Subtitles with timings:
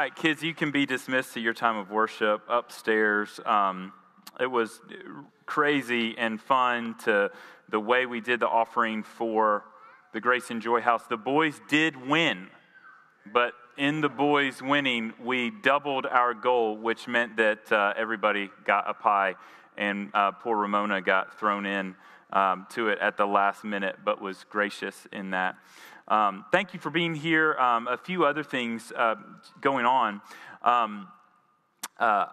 [0.00, 3.38] All right, kids, you can be dismissed to your time of worship upstairs.
[3.44, 3.92] Um,
[4.40, 4.80] it was
[5.44, 7.30] crazy and fun to
[7.68, 9.62] the way we did the offering for
[10.14, 11.02] the Grace and Joy House.
[11.06, 12.48] The boys did win,
[13.30, 18.88] but in the boys winning, we doubled our goal, which meant that uh, everybody got
[18.88, 19.34] a pie,
[19.76, 21.94] and uh, poor Ramona got thrown in
[22.32, 25.56] um, to it at the last minute, but was gracious in that.
[26.10, 27.54] Um, thank you for being here.
[27.54, 29.14] Um, a few other things uh,
[29.60, 30.20] going on.
[30.60, 31.06] Um,
[32.00, 32.26] uh,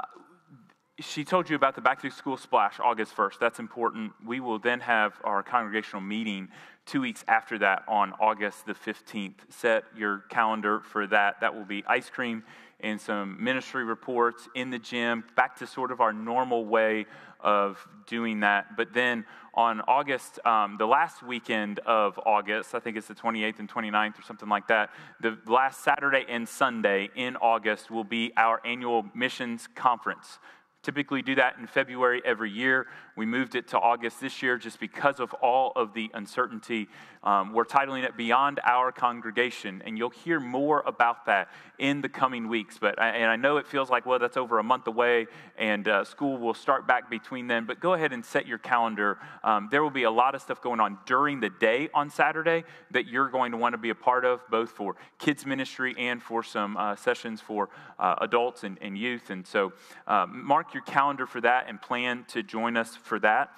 [0.99, 3.34] she told you about the back to school splash August 1st.
[3.40, 4.13] That's important.
[4.26, 6.48] We will then have our congregational meeting
[6.88, 9.35] two weeks after that on August the 15th.
[9.49, 11.40] Set your calendar for that.
[11.41, 12.44] That will be ice cream
[12.80, 17.05] and some ministry reports in the gym, back to sort of our normal way
[17.40, 18.77] of doing that.
[18.77, 23.59] But then on August, um, the last weekend of August, I think it's the 28th
[23.59, 28.32] and 29th or something like that, the last Saturday and Sunday in August will be
[28.38, 30.40] our annual missions conference
[30.88, 32.88] typically do that in February every year.
[33.18, 36.88] We moved it to August this year just because of all of the uncertainty.
[37.23, 42.09] Um, we're titling it Beyond Our Congregation, and you'll hear more about that in the
[42.09, 42.77] coming weeks.
[42.77, 45.87] But I, and I know it feels like, well, that's over a month away, and
[45.87, 47.65] uh, school will start back between then.
[47.65, 49.17] But go ahead and set your calendar.
[49.43, 52.63] Um, there will be a lot of stuff going on during the day on Saturday
[52.91, 56.21] that you're going to want to be a part of, both for kids ministry and
[56.21, 59.29] for some uh, sessions for uh, adults and, and, youth.
[59.29, 59.73] And so,
[60.07, 63.51] um, mark your calendar for that and plan to join us for that.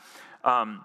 [0.44, 0.84] Um,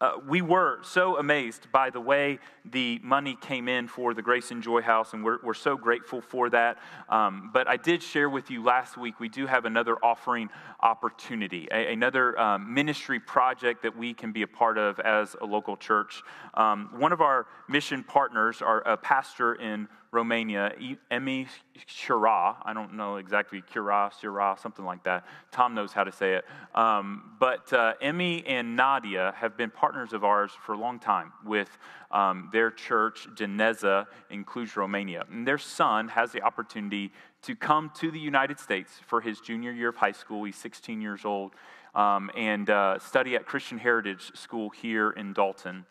[0.00, 4.50] uh, we were so amazed by the way the money came in for the Grace
[4.50, 6.78] and Joy House, and we're, we're so grateful for that.
[7.08, 10.50] Um, but I did share with you last week, we do have another offering
[10.80, 15.46] opportunity, a, another um, ministry project that we can be a part of as a
[15.46, 16.22] local church.
[16.54, 20.72] Um, one of our mission partners, our a pastor in Romania,
[21.10, 21.48] Emmy
[21.86, 22.56] Shira.
[22.62, 25.26] I don't know exactly, Kira, Shira, something like that.
[25.50, 26.44] Tom knows how to say it.
[26.74, 31.32] Um, but uh, Emmy and Nadia have been partners of ours for a long time
[31.44, 31.68] with
[32.12, 35.24] um, their church, Geneza, in Cluj, Romania.
[35.30, 37.12] And their son has the opportunity
[37.42, 40.44] to come to the United States for his junior year of high school.
[40.44, 41.54] He's 16 years old.
[41.94, 45.86] Um, and uh, study at Christian Heritage School here in Dalton.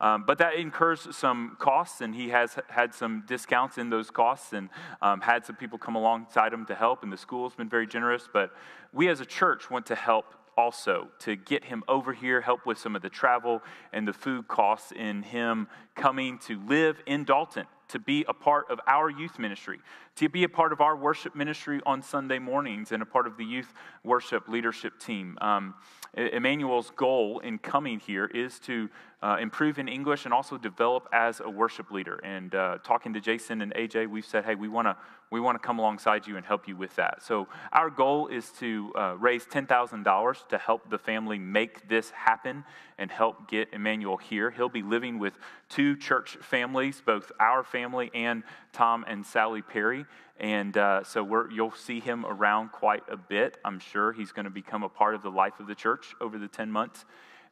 [0.00, 4.52] Um, but that incurs some costs, and he has had some discounts in those costs
[4.52, 4.68] and
[5.02, 8.28] um, had some people come alongside him to help, and the school's been very generous.
[8.32, 8.52] But
[8.92, 12.78] we as a church want to help also to get him over here, help with
[12.78, 17.66] some of the travel and the food costs in him coming to live in Dalton
[17.88, 19.78] to be a part of our youth ministry,
[20.16, 23.36] to be a part of our worship ministry on Sunday mornings, and a part of
[23.36, 23.72] the youth
[24.04, 25.38] worship leadership team.
[25.40, 25.74] Um,
[26.18, 28.88] Emmanuel's goal in coming here is to
[29.22, 32.16] uh, improve in English and also develop as a worship leader.
[32.24, 34.96] And uh, talking to Jason and AJ, we've said, hey, we want to
[35.30, 37.22] we want to come alongside you and help you with that.
[37.22, 41.86] So our goal is to uh, raise ten thousand dollars to help the family make
[41.86, 42.64] this happen
[42.96, 44.50] and help get Emmanuel here.
[44.50, 45.34] He'll be living with
[45.68, 48.42] two church families, both our family and
[48.72, 50.06] Tom and Sally Perry.
[50.38, 53.58] And uh, so you'll see him around quite a bit.
[53.64, 56.38] I'm sure he's going to become a part of the life of the church over
[56.38, 57.04] the 10 months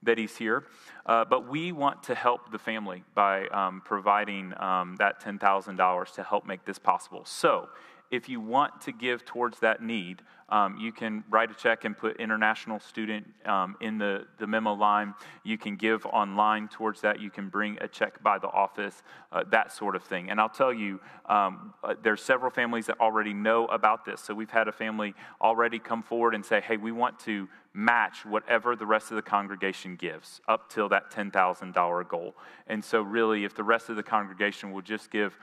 [0.02, 0.64] that he's here.
[1.04, 6.22] Uh, but we want to help the family by um, providing um, that $10,000 to
[6.22, 7.24] help make this possible.
[7.24, 7.68] So
[8.10, 11.96] if you want to give towards that need, um, you can write a check and
[11.96, 15.12] put international student um, in the, the memo line.
[15.42, 17.20] You can give online towards that.
[17.20, 19.02] You can bring a check by the office,
[19.32, 20.30] uh, that sort of thing.
[20.30, 24.20] And I'll tell you, um, uh, there's several families that already know about this.
[24.20, 28.24] So we've had a family already come forward and say, hey, we want to match
[28.24, 32.34] whatever the rest of the congregation gives up till that $10,000 goal.
[32.66, 35.38] And so really if the rest of the congregation will just give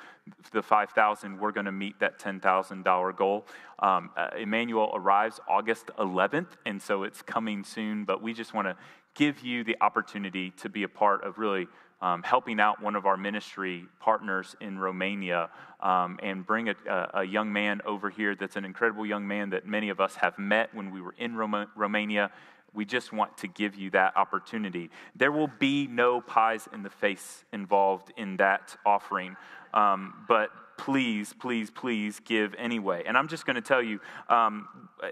[0.52, 3.46] the 5,000, we're going to meet that $10,000 goal.
[3.78, 8.68] Um, uh, Emmanuel arrives August 11th, and so it's coming soon, but we just want
[8.68, 8.76] to
[9.14, 11.68] give you the opportunity to be a part of really
[12.04, 15.50] um, helping out one of our ministry partners in Romania
[15.80, 16.76] um, and bring a,
[17.14, 20.38] a, young man over here that's an incredible young man that many of us have
[20.38, 22.30] met when we were in Roma, Romania.
[22.74, 24.90] We just want to give you that opportunity.
[25.16, 29.38] There will be no pies in the face involved in that offering,
[29.74, 33.04] um, but please, please, please give anyway.
[33.06, 34.68] And I'm just going to tell you, um,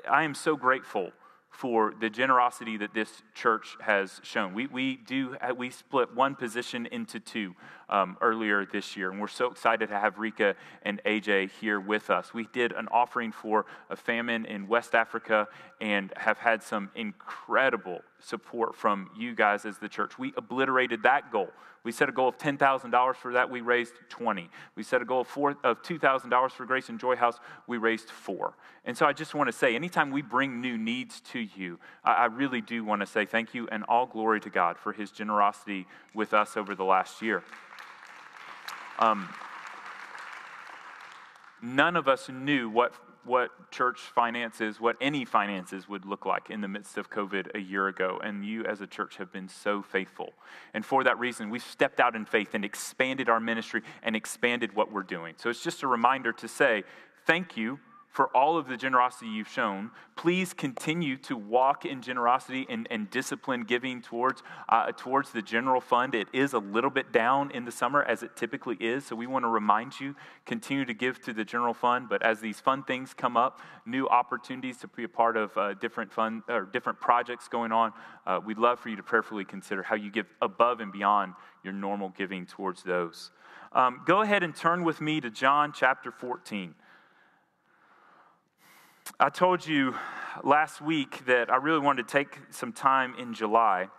[0.10, 1.14] I am so grateful
[1.52, 4.54] for the generosity that this church has shown.
[4.54, 7.56] We, we do we split one position into two
[7.92, 9.12] um, earlier this year.
[9.12, 12.34] And we're so excited to have Rika and AJ here with us.
[12.34, 15.48] We did an offering for a famine in West Africa
[15.80, 20.18] and have had some incredible support from you guys as the church.
[20.18, 21.50] We obliterated that goal.
[21.84, 23.50] We set a goal of $10,000 for that.
[23.50, 24.50] We raised 20.
[24.76, 27.40] We set a goal of, of $2,000 for Grace and Joy House.
[27.66, 28.54] We raised four.
[28.86, 32.14] And so I just want to say, anytime we bring new needs to you, I,
[32.14, 35.10] I really do want to say thank you and all glory to God for his
[35.10, 37.44] generosity with us over the last year.
[39.00, 39.30] Um,
[41.62, 42.94] none of us knew what
[43.24, 47.60] what church finances, what any finances would look like in the midst of COVID a
[47.60, 48.20] year ago.
[48.24, 50.34] And you, as a church, have been so faithful.
[50.74, 54.76] And for that reason, we've stepped out in faith and expanded our ministry and expanded
[54.76, 55.36] what we're doing.
[55.38, 56.84] So it's just a reminder to say,
[57.28, 57.80] thank you
[58.12, 59.90] for all of the generosity you've shown.
[60.18, 65.80] Please continue to walk in generosity and, and discipline giving towards, uh, towards the general
[65.80, 66.14] fund.
[66.14, 69.06] It is a little bit down in the summer, as it typically is.
[69.06, 70.14] So we want to remind you
[70.46, 72.10] continue to give to the general fund.
[72.10, 75.74] But as these fun things come up, new opportunities to be a part of uh,
[75.76, 77.94] different fund or different projects going on,
[78.28, 81.74] uh, we'd love for you to prayerfully consider how you give above and beyond your
[81.74, 83.32] normal giving towards those.
[83.74, 86.76] Um, go ahead and turn with me to John chapter 14.
[89.20, 89.96] I told you
[90.44, 93.90] last week that I really wanted to take some time in July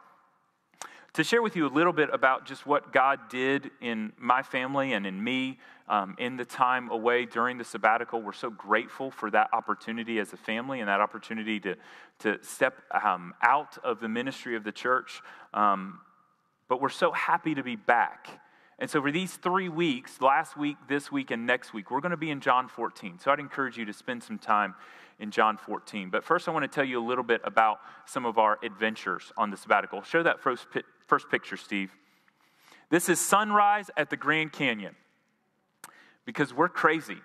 [1.15, 4.95] to share with you a little bit about just what God did in my family
[4.95, 8.23] and in me um, in the time away during the sabbatical.
[8.23, 11.77] We're so grateful for that opportunity as a family and that opportunity to,
[12.21, 15.21] to step um, out of the ministry of the church.
[15.53, 16.01] Um,
[16.69, 18.29] but we're so happy to be back.
[18.79, 22.11] And so, for these three weeks, last week, this week, and next week, we're going
[22.11, 23.21] to be in John 14.
[23.21, 24.75] So, I'd encourage you to spend some time
[25.23, 26.11] in John 14.
[26.11, 29.33] But first, I want to tell you a little bit about some of our adventures
[29.37, 30.03] on the sabbatical.
[30.03, 30.67] Show that first,
[31.07, 31.93] first picture, Steve.
[32.91, 34.97] This is sunrise at the Grand Canyon
[36.27, 37.19] because we're crazy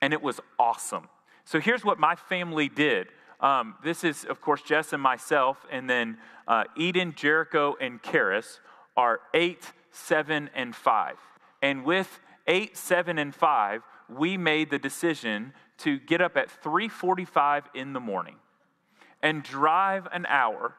[0.00, 1.08] and it was awesome.
[1.44, 3.08] So here's what my family did.
[3.38, 6.16] Um, this is, of course, Jess and myself, and then
[6.48, 8.60] uh, Eden, Jericho, and Karis
[8.96, 11.16] are eight, seven, and five.
[11.60, 15.52] And with eight, seven, and five, we made the decision
[15.82, 18.36] to get up at 3:45 in the morning
[19.22, 20.74] and drive an hour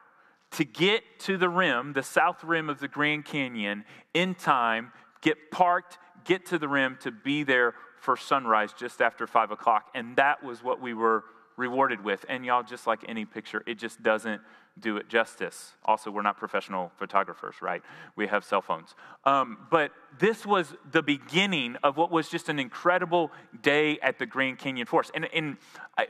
[0.52, 5.50] to get to the rim, the south rim of the Grand Canyon, in time, get
[5.50, 9.90] parked, get to the rim to be there for sunrise just after five o'clock.
[9.94, 11.24] And that was what we were
[11.56, 12.24] rewarded with.
[12.28, 14.42] And y'all, just like any picture, it just doesn't
[14.80, 15.72] do it justice.
[15.84, 17.82] Also, we're not professional photographers, right?
[18.16, 18.96] We have cell phones.
[19.24, 23.30] Um, but this was the beginning of what was just an incredible
[23.62, 25.12] day at the Grand Canyon Forest.
[25.14, 25.58] And, and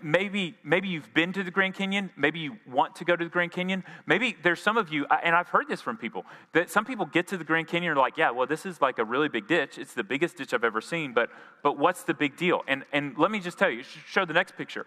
[0.03, 2.11] maybe, maybe you've been to the Grand Canyon.
[2.17, 3.85] Maybe you want to go to the Grand Canyon.
[4.07, 6.25] Maybe there's some of you, and I've heard this from people,
[6.55, 8.81] that some people get to the Grand Canyon and are like, yeah, well, this is
[8.81, 9.77] like a really big ditch.
[9.77, 11.29] It's the biggest ditch I've ever seen, but,
[11.63, 12.63] but what's the big deal?
[12.67, 14.87] And, and let me just tell you, show the next picture.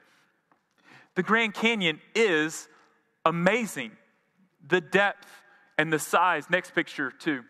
[1.13, 2.69] The Grand Canyon is
[3.27, 3.91] amazing.
[4.68, 5.27] The depth
[5.77, 6.50] and the size.
[6.50, 7.44] Next picture, too.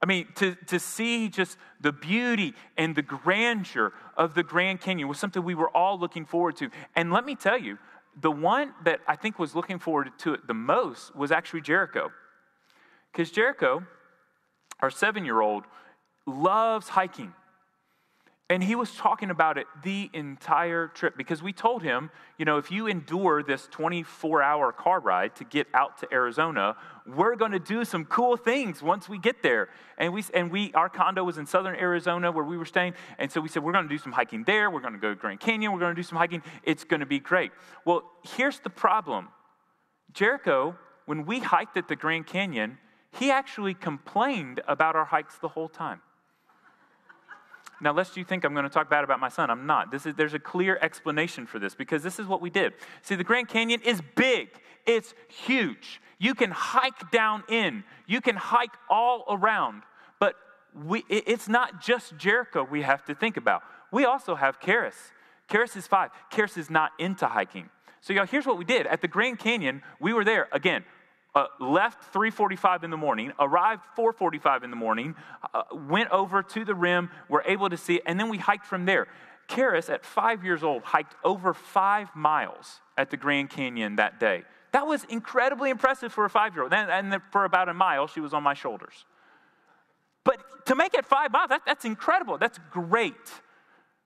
[0.00, 5.08] I mean, to, to see just the beauty and the grandeur of the Grand Canyon
[5.08, 6.70] was something we were all looking forward to.
[6.94, 7.78] And let me tell you,
[8.20, 12.10] the one that I think was looking forward to it the most was actually Jericho.
[13.12, 13.84] Because Jericho,
[14.80, 15.64] our seven year old,
[16.26, 17.32] loves hiking.
[18.50, 22.56] And he was talking about it the entire trip because we told him, you know,
[22.56, 26.74] if you endure this 24 hour car ride to get out to Arizona,
[27.06, 29.68] we're going to do some cool things once we get there.
[29.98, 32.94] And we, and we, our condo was in southern Arizona where we were staying.
[33.18, 34.70] And so we said, we're going to do some hiking there.
[34.70, 35.72] We're going to go to Grand Canyon.
[35.72, 36.42] We're going to do some hiking.
[36.62, 37.52] It's going to be great.
[37.84, 39.28] Well, here's the problem
[40.14, 40.74] Jericho,
[41.04, 42.78] when we hiked at the Grand Canyon,
[43.12, 46.00] he actually complained about our hikes the whole time.
[47.80, 49.94] Now, lest you think I'm going to talk bad about my son, I'm not.
[49.94, 52.74] Is, there's a clear explanation for this because this is what we did.
[53.02, 54.50] See, the Grand Canyon is big,
[54.86, 56.00] it's huge.
[56.18, 59.82] You can hike down in, you can hike all around,
[60.18, 60.34] but
[60.74, 63.62] we, it's not just Jericho we have to think about.
[63.92, 65.12] We also have Karis.
[65.48, 66.10] Karis is five.
[66.32, 67.70] Karis is not into hiking.
[68.00, 68.86] So, y'all, here's what we did.
[68.86, 70.84] At the Grand Canyon, we were there again
[71.34, 75.14] uh, left 3:45 in the morning, arrived 4:45 in the morning,
[75.54, 78.66] uh, went over to the rim, were able to see it, and then we hiked
[78.66, 79.08] from there.
[79.48, 84.44] Karis, at five years old, hiked over five miles at the Grand Canyon that day.
[84.72, 86.74] That was incredibly impressive for a five-year-old.
[86.74, 89.06] And, and for about a mile, she was on my shoulders.
[90.24, 92.36] But to make it five miles, that, that's incredible.
[92.36, 93.14] That's great.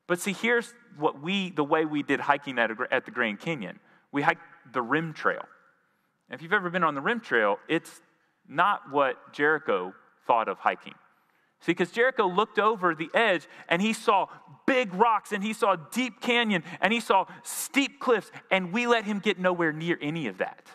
[0.06, 3.40] But see, here's what we, the way we did hiking at, a, at the Grand
[3.40, 3.80] Canyon.
[4.12, 5.42] We hiked the rim trail.
[6.32, 8.00] If you've ever been on the rim trail, it's
[8.48, 9.94] not what Jericho
[10.26, 10.94] thought of hiking.
[11.60, 14.26] See, because Jericho looked over the edge and he saw
[14.66, 19.04] big rocks and he saw deep canyon and he saw steep cliffs, and we let
[19.04, 20.66] him get nowhere near any of that.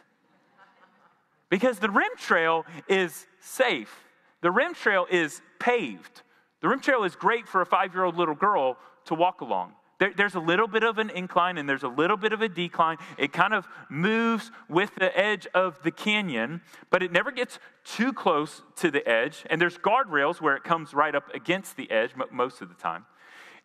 [1.49, 3.93] Because the rim trail is safe,
[4.41, 6.21] the rim trail is paved.
[6.61, 9.73] The rim trail is great for a five year old little girl to walk along.
[10.00, 12.50] There, there's a little bit of an incline and there's a little bit of a
[12.50, 12.98] decline.
[13.18, 18.13] It kind of moves with the edge of the canyon, but it never gets too
[18.13, 19.44] close to the edge.
[19.50, 23.06] And there's guardrails where it comes right up against the edge most of the time.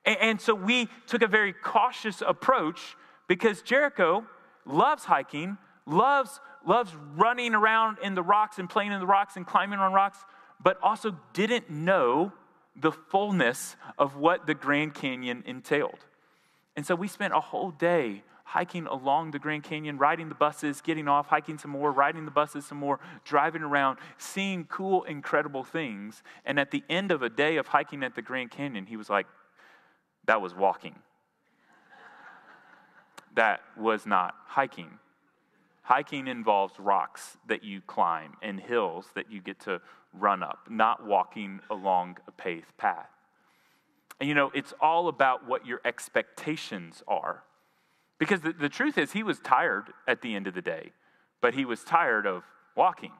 [0.06, 2.96] And, and so we took a very cautious approach
[3.28, 4.24] because Jericho
[4.64, 9.46] loves hiking, loves, loves running around in the rocks and playing in the rocks and
[9.46, 10.18] climbing on rocks,
[10.62, 12.32] but also didn't know
[12.74, 15.98] the fullness of what the Grand Canyon entailed.
[16.76, 20.80] And so we spent a whole day hiking along the Grand Canyon, riding the buses,
[20.80, 25.64] getting off, hiking some more, riding the buses some more, driving around, seeing cool, incredible
[25.64, 26.22] things.
[26.44, 29.08] And at the end of a day of hiking at the Grand Canyon, he was
[29.08, 29.26] like,
[30.26, 30.96] That was walking.
[33.34, 34.98] that was not hiking.
[35.82, 39.80] Hiking involves rocks that you climb and hills that you get to
[40.12, 43.11] run up, not walking along a paved path.
[44.20, 47.42] And you know, it's all about what your expectations are.
[48.18, 50.92] Because the, the truth is, he was tired at the end of the day,
[51.40, 52.44] but he was tired of
[52.76, 53.12] walking.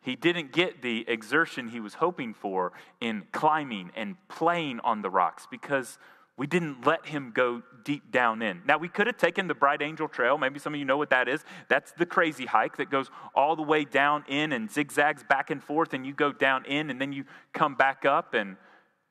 [0.00, 5.10] He didn't get the exertion he was hoping for in climbing and playing on the
[5.10, 5.98] rocks because
[6.38, 8.62] we didn't let him go deep down in.
[8.64, 10.38] Now, we could have taken the Bright Angel Trail.
[10.38, 11.44] Maybe some of you know what that is.
[11.68, 15.62] That's the crazy hike that goes all the way down in and zigzags back and
[15.62, 18.34] forth, and you go down in and then you come back up.
[18.34, 18.56] And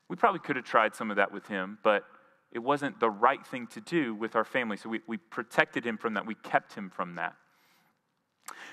[0.08, 2.04] we probably could have tried some of that with him, but
[2.50, 4.76] it wasn't the right thing to do with our family.
[4.76, 7.34] So we, we protected him from that, we kept him from that.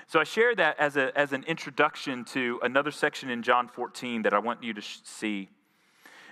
[0.06, 4.22] So I share that as, a, as an introduction to another section in John 14
[4.22, 5.50] that I want you to see.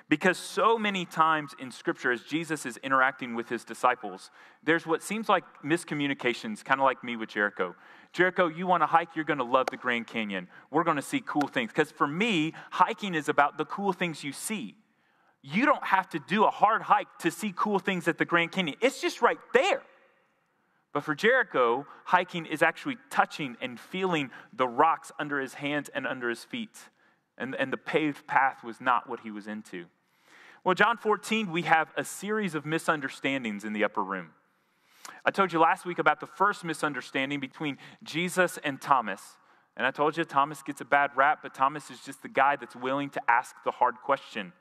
[0.08, 4.30] Because so many times in Scripture, as Jesus is interacting with his disciples,
[4.62, 7.74] there's what seems like miscommunications, kind of like me with Jericho.
[8.12, 10.46] Jericho, you want to hike, you're going to love the Grand Canyon.
[10.70, 11.70] We're going to see cool things.
[11.70, 14.76] Because for me, hiking is about the cool things you see.
[15.46, 18.50] You don't have to do a hard hike to see cool things at the Grand
[18.50, 19.82] Canyon, it's just right there.
[20.94, 26.06] But for Jericho, hiking is actually touching and feeling the rocks under his hands and
[26.06, 26.70] under his feet
[27.36, 29.86] and, and the paved path was not what he was into.
[30.62, 34.30] Well, John 14, we have a series of misunderstandings in the upper room.
[35.24, 39.20] I told you last week about the first misunderstanding between Jesus and Thomas.
[39.76, 42.56] And I told you Thomas gets a bad rap, but Thomas is just the guy
[42.56, 44.52] that's willing to ask the hard question.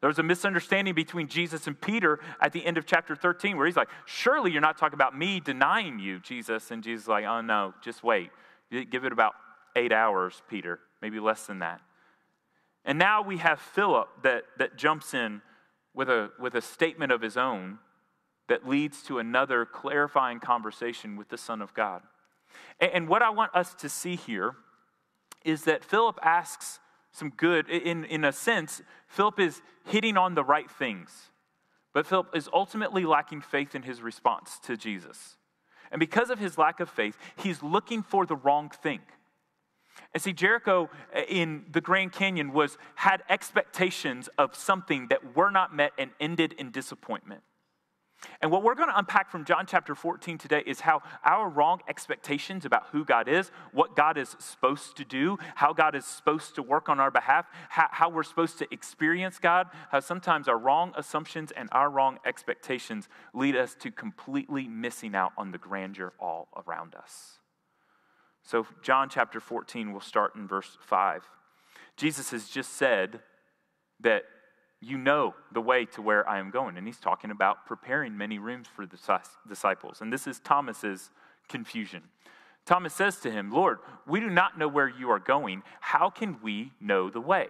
[0.00, 3.66] There was a misunderstanding between Jesus and Peter at the end of chapter 13 where
[3.66, 6.70] he's like, Surely you're not talking about me denying you, Jesus.
[6.70, 8.30] And Jesus is like, Oh, no, just wait.
[8.70, 9.34] Give it about
[9.76, 11.80] eight hours, Peter, maybe less than that.
[12.84, 15.42] And now we have Philip that, that jumps in
[15.94, 17.78] with a, with a statement of his own
[18.48, 22.02] that leads to another clarifying conversation with the Son of God.
[22.80, 24.54] And, and what I want us to see here
[25.44, 26.80] is that Philip asks
[27.12, 31.30] some good, in, in a sense, Philip is hitting on the right things,
[31.92, 35.36] but Philip is ultimately lacking faith in his response to Jesus.
[35.90, 39.00] And because of his lack of faith, he's looking for the wrong thing.
[40.14, 45.50] And see, Jericho uh, in the Grand Canyon was had expectations of something that were
[45.50, 47.42] not met and ended in disappointment.
[48.40, 51.80] And what we're going to unpack from John chapter 14 today is how our wrong
[51.88, 56.54] expectations about who God is, what God is supposed to do, how God is supposed
[56.54, 60.92] to work on our behalf, how, we're supposed to experience God, how sometimes our wrong
[60.96, 66.48] assumptions and our wrong expectations lead us to completely missing out on the grandeur all
[66.66, 67.38] around us.
[68.42, 71.28] So, John chapter 14, we'll start in verse 5.
[71.96, 73.20] Jesus has just said
[74.00, 74.24] that
[74.80, 76.76] you know the way to where I am going.
[76.76, 78.98] And he's talking about preparing many rooms for the
[79.48, 80.00] disciples.
[80.00, 81.10] And this is Thomas's
[81.48, 82.02] confusion.
[82.64, 85.62] Thomas says to him, Lord, we do not know where you are going.
[85.80, 87.48] How can we know the way?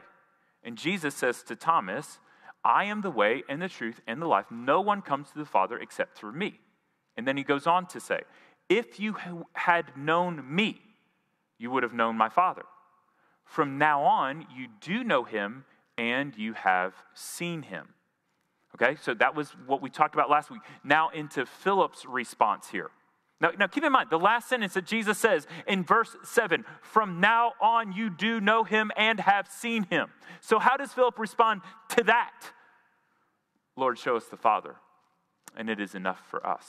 [0.63, 2.19] And Jesus says to Thomas,
[2.65, 4.47] I am the way and the truth and the life.
[4.51, 6.61] No one comes to the Father except through me.
[7.17, 8.23] And then he goes on to say,
[8.69, 9.17] if you
[9.55, 10.81] had known me,
[11.59, 12.63] you would have known my Father.
[13.45, 15.65] From now on, you do know him
[16.01, 17.89] and you have seen him.
[18.75, 20.63] Okay, so that was what we talked about last week.
[20.83, 22.91] Now, into Philip's response here.
[23.39, 27.21] Now, now, keep in mind the last sentence that Jesus says in verse 7 From
[27.21, 30.09] now on, you do know him and have seen him.
[30.41, 32.33] So, how does Philip respond to that?
[33.77, 34.77] Lord, show us the Father,
[35.55, 36.65] and it is enough for us.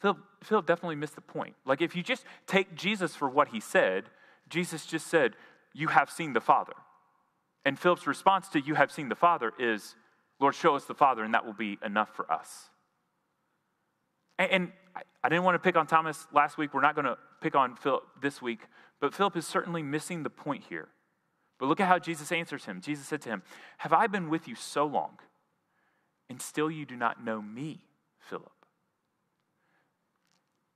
[0.00, 1.54] Philip, Philip definitely missed the point.
[1.66, 4.04] Like, if you just take Jesus for what he said,
[4.48, 5.34] Jesus just said,
[5.74, 6.74] You have seen the Father.
[7.68, 9.94] And Philip's response to, You have seen the Father, is,
[10.40, 12.70] Lord, show us the Father, and that will be enough for us.
[14.38, 14.72] And, and
[15.22, 16.72] I didn't want to pick on Thomas last week.
[16.72, 18.60] We're not going to pick on Philip this week.
[19.00, 20.88] But Philip is certainly missing the point here.
[21.58, 22.80] But look at how Jesus answers him.
[22.80, 23.42] Jesus said to him,
[23.76, 25.18] Have I been with you so long,
[26.30, 27.80] and still you do not know me,
[28.30, 28.50] Philip?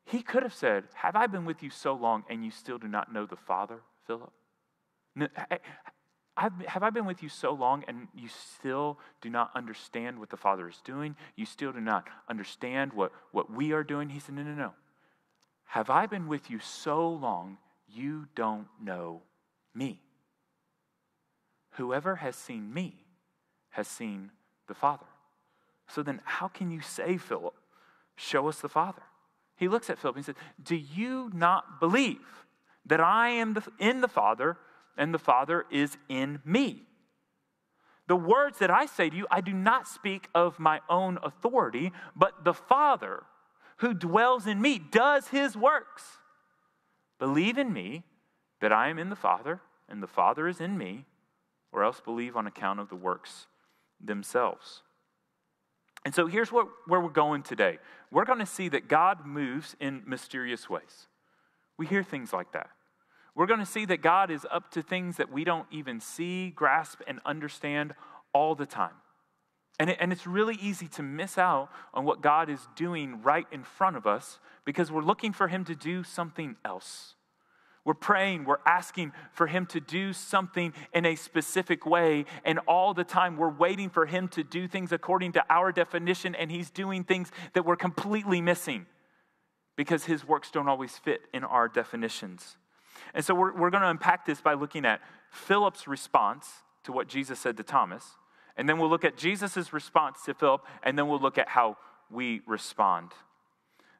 [0.04, 2.86] He could have said, Have I been with you so long, and you still do
[2.86, 4.34] not know the Father, Philip?
[6.36, 10.30] I've, have I been with you so long and you still do not understand what
[10.30, 11.14] the Father is doing?
[11.36, 14.08] You still do not understand what, what we are doing?
[14.08, 14.72] He said, No, no, no.
[15.66, 17.58] Have I been with you so long
[17.88, 19.22] you don't know
[19.74, 20.00] me?
[21.72, 23.04] Whoever has seen me
[23.70, 24.30] has seen
[24.68, 25.06] the Father.
[25.88, 27.54] So then, how can you say, Philip,
[28.16, 29.02] show us the Father?
[29.56, 32.46] He looks at Philip and says, Do you not believe
[32.86, 34.56] that I am the, in the Father?
[34.96, 36.82] And the Father is in me.
[38.08, 41.92] The words that I say to you, I do not speak of my own authority,
[42.14, 43.22] but the Father
[43.78, 46.18] who dwells in me does his works.
[47.18, 48.04] Believe in me
[48.60, 51.04] that I am in the Father and the Father is in me,
[51.72, 53.46] or else believe on account of the works
[54.00, 54.82] themselves.
[56.04, 57.78] And so here's what, where we're going today.
[58.10, 61.06] We're going to see that God moves in mysterious ways.
[61.76, 62.70] We hear things like that.
[63.34, 66.50] We're going to see that God is up to things that we don't even see,
[66.50, 67.94] grasp, and understand
[68.34, 68.94] all the time.
[69.78, 73.46] And, it, and it's really easy to miss out on what God is doing right
[73.50, 77.14] in front of us because we're looking for Him to do something else.
[77.84, 82.94] We're praying, we're asking for Him to do something in a specific way, and all
[82.94, 86.70] the time we're waiting for Him to do things according to our definition, and He's
[86.70, 88.86] doing things that we're completely missing
[89.76, 92.56] because His works don't always fit in our definitions.
[93.14, 96.48] And so we're, we're going to unpack this by looking at Philip's response
[96.84, 98.04] to what Jesus said to Thomas.
[98.56, 101.78] And then we'll look at Jesus' response to Philip, and then we'll look at how
[102.10, 103.12] we respond.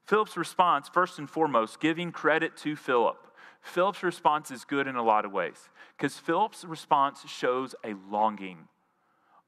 [0.05, 3.17] Philip's response, first and foremost, giving credit to Philip.
[3.63, 8.67] Philip's response is good in a lot of ways because Philip's response shows a longing,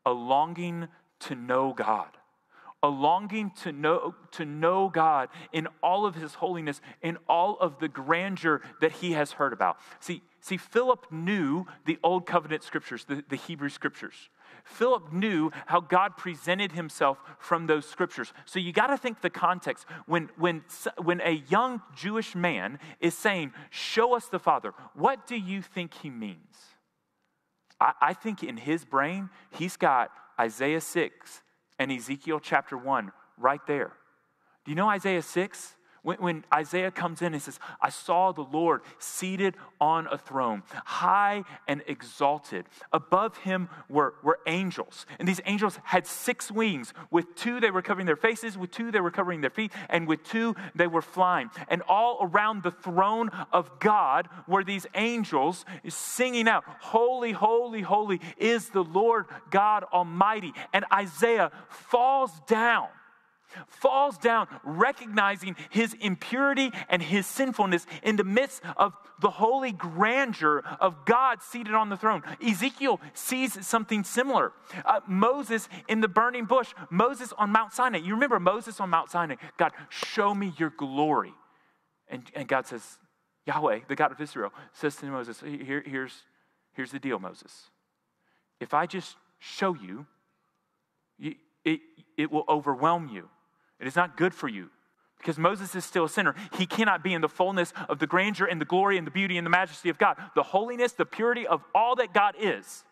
[0.07, 0.89] a longing
[1.21, 2.11] to know God
[2.85, 7.79] a longing to know, to know God in all of his holiness, in all of
[7.79, 9.79] the grandeur that he has heard about.
[10.01, 14.29] See, see Philip knew the Old Covenant scriptures, the, the Hebrew scriptures.
[14.65, 18.35] Philip knew how God presented himself from those scriptures.
[18.45, 19.87] So you got to think the context.
[20.05, 20.63] When, when,
[21.03, 25.95] when a young Jewish man is saying, Show us the Father, what do you think
[25.95, 26.37] he means?
[27.81, 31.41] I, I think in his brain, he's got Isaiah 6
[31.79, 33.93] and Ezekiel chapter 1 right there.
[34.65, 35.75] Do you know Isaiah 6?
[36.05, 40.63] When, when, Isaiah comes in and says, I saw the Lord seated on a throne,
[40.85, 42.67] high and exalted.
[42.93, 45.07] Above him were, were angels.
[45.19, 46.93] And these angels had six wings.
[47.11, 48.59] With two, they were covering their faces.
[48.59, 49.73] With two, they were covering their feet.
[49.89, 51.49] And with two, they were flying.
[51.69, 58.21] And all around the throne of God were these angels singing out, Holy, holy, holy
[58.37, 60.53] is the Lord God Almighty.
[60.75, 62.89] And Isaiah falls down
[63.67, 70.63] falls down, recognizing his impurity and his sinfulness in the midst of the holy grandeur
[70.81, 72.23] of God seated on the throne.
[72.45, 74.53] Ezekiel sees something similar.
[74.85, 77.99] Uh, Moses in the burning bush, Moses on Mount Sinai.
[77.99, 79.37] You remember Moses on Mount Sinai?
[79.57, 81.33] God, show me your glory.
[82.09, 82.99] And, and God says,
[83.47, 86.23] Yahweh, the God of Israel, says to Moses, Here, here's,
[86.73, 87.71] here's the deal, Moses.
[88.61, 90.07] If I just show you,
[91.65, 91.81] it,
[92.17, 93.29] it will overwhelm you.
[93.85, 94.71] It is not good for you
[95.19, 96.35] because Moses is still a sinner.
[96.57, 99.37] He cannot be in the fullness of the grandeur and the glory and the beauty
[99.37, 100.17] and the majesty of God.
[100.35, 102.85] The holiness, the purity of all that God is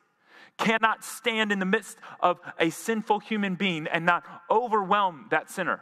[0.59, 5.81] cannot stand in the midst of a sinful human being and not overwhelm that sinner.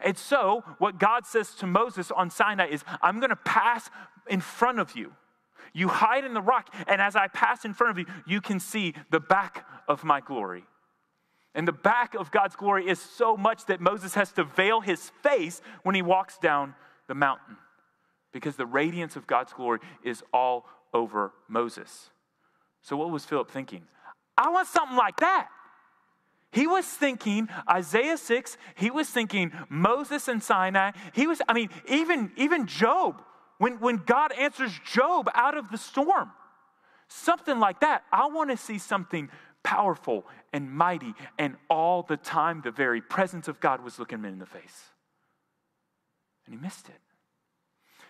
[0.00, 3.90] And so, what God says to Moses on Sinai is, I'm going to pass
[4.28, 5.10] in front of you.
[5.72, 8.60] You hide in the rock, and as I pass in front of you, you can
[8.60, 10.66] see the back of my glory.
[11.56, 15.10] And the back of God's glory is so much that Moses has to veil his
[15.22, 16.74] face when he walks down
[17.08, 17.56] the mountain
[18.30, 22.10] because the radiance of God's glory is all over Moses.
[22.82, 23.84] So, what was Philip thinking?
[24.36, 25.48] I want something like that.
[26.52, 30.92] He was thinking Isaiah 6, he was thinking Moses and Sinai.
[31.14, 33.22] He was, I mean, even, even Job,
[33.56, 36.30] when, when God answers Job out of the storm,
[37.08, 38.04] something like that.
[38.12, 39.30] I want to see something
[39.66, 44.24] powerful and mighty, and all the time the very presence of God was looking him
[44.24, 44.92] in the face.
[46.46, 47.00] And he missed it.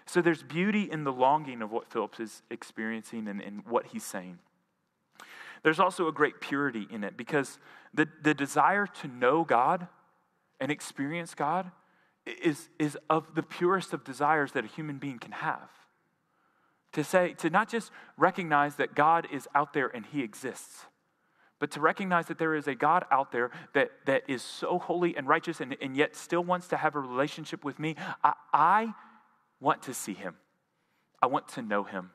[0.04, 4.04] So there's beauty in the longing of what Philip's is experiencing and, and what he's
[4.04, 4.38] saying.
[5.62, 7.58] there's also a great purity in it because
[7.94, 9.88] the, the desire to know God
[10.60, 11.70] and experience God
[12.26, 15.70] is, is of the purest of desires that a human being can have.
[16.92, 20.84] To say, to not just recognize that God is out there and he exists,
[21.58, 25.16] but to recognize that there is a God out there that, that is so holy
[25.16, 27.96] and righteous and, and yet still wants to have a relationship with me.
[28.22, 28.94] I, I
[29.60, 30.36] want to see him,
[31.22, 32.10] I want to know him.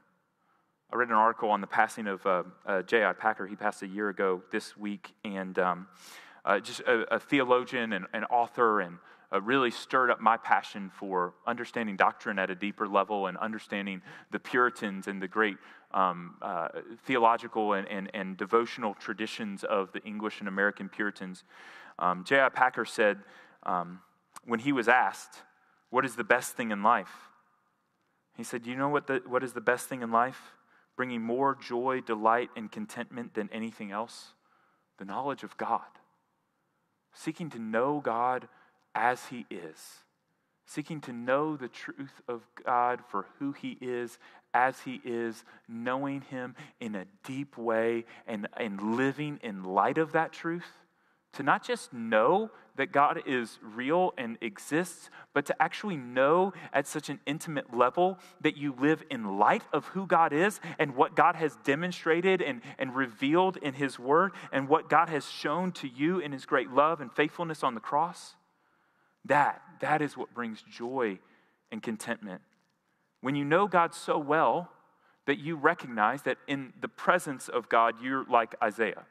[0.93, 3.13] I read an article on the passing of uh, uh, J.I.
[3.13, 3.47] Packer.
[3.47, 5.87] He passed a year ago this week, and um,
[6.43, 8.97] uh, just a, a, theologian and an author, and
[9.31, 14.01] uh, really stirred up my passion for understanding doctrine at a deeper level and understanding
[14.31, 15.55] the Puritans and the great
[15.93, 16.69] um, uh,
[17.05, 21.43] theological and, and, and, devotional traditions of the English and American Puritans.
[21.99, 22.49] Um, J.I.
[22.49, 23.19] Packer said
[23.63, 23.99] um,
[24.45, 25.43] when he was asked,
[25.89, 27.29] What is the best thing in life?
[28.35, 30.39] He said, You know what, the, what is the best thing in life?
[30.95, 34.33] Bringing more joy, delight, and contentment than anything else?
[34.97, 35.81] The knowledge of God.
[37.13, 38.47] Seeking to know God
[38.95, 40.01] as He is
[40.71, 44.17] seeking to know the truth of God for who He is
[44.53, 50.11] as He is, knowing Him in a deep way and, and living in light of
[50.13, 50.67] that truth.
[51.33, 56.87] To not just know that God is real and exists, but to actually know at
[56.87, 61.15] such an intimate level that you live in light of who God is and what
[61.15, 65.87] God has demonstrated and, and revealed in His Word and what God has shown to
[65.87, 68.35] you in His great love and faithfulness on the cross.
[69.25, 71.19] That, that is what brings joy
[71.71, 72.41] and contentment.
[73.21, 74.71] When you know God so well
[75.27, 79.05] that you recognize that in the presence of God, you're like Isaiah.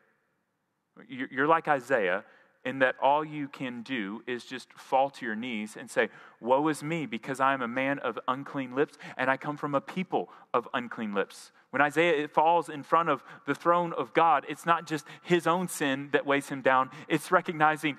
[1.09, 2.25] You're like Isaiah
[2.65, 6.69] in that all you can do is just fall to your knees and say, Woe
[6.69, 9.81] is me, because I am a man of unclean lips, and I come from a
[9.81, 11.53] people of unclean lips.
[11.71, 15.69] When Isaiah falls in front of the throne of God, it's not just his own
[15.69, 17.97] sin that weighs him down, it's recognizing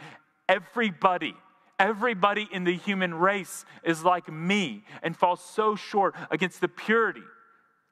[0.48, 1.36] everybody
[1.82, 7.24] Everybody in the human race is like me and falls so short against the purity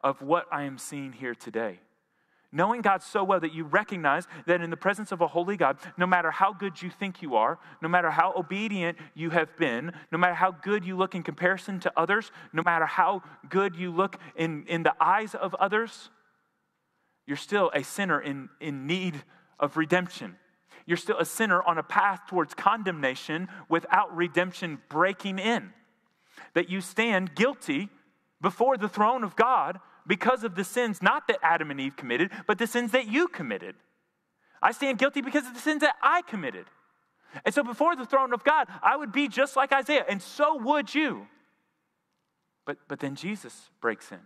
[0.01, 1.79] of what I am seeing here today.
[2.51, 5.77] Knowing God so well that you recognize that in the presence of a holy God,
[5.97, 9.91] no matter how good you think you are, no matter how obedient you have been,
[10.11, 13.89] no matter how good you look in comparison to others, no matter how good you
[13.89, 16.11] look in, in the eyes of others,
[17.25, 19.23] you're still a sinner in, in need
[19.59, 20.35] of redemption
[20.89, 25.71] you're still a sinner on a path towards condemnation without redemption breaking in.
[26.55, 27.89] That you stand guilty
[28.41, 32.31] before the throne of God because of the sins not that Adam and Eve committed,
[32.47, 33.75] but the sins that you committed.
[34.63, 36.65] I stand guilty because of the sins that I committed.
[37.45, 40.57] And so before the throne of God, I would be just like Isaiah, and so
[40.57, 41.27] would you.
[42.65, 44.17] But, but then Jesus breaks in.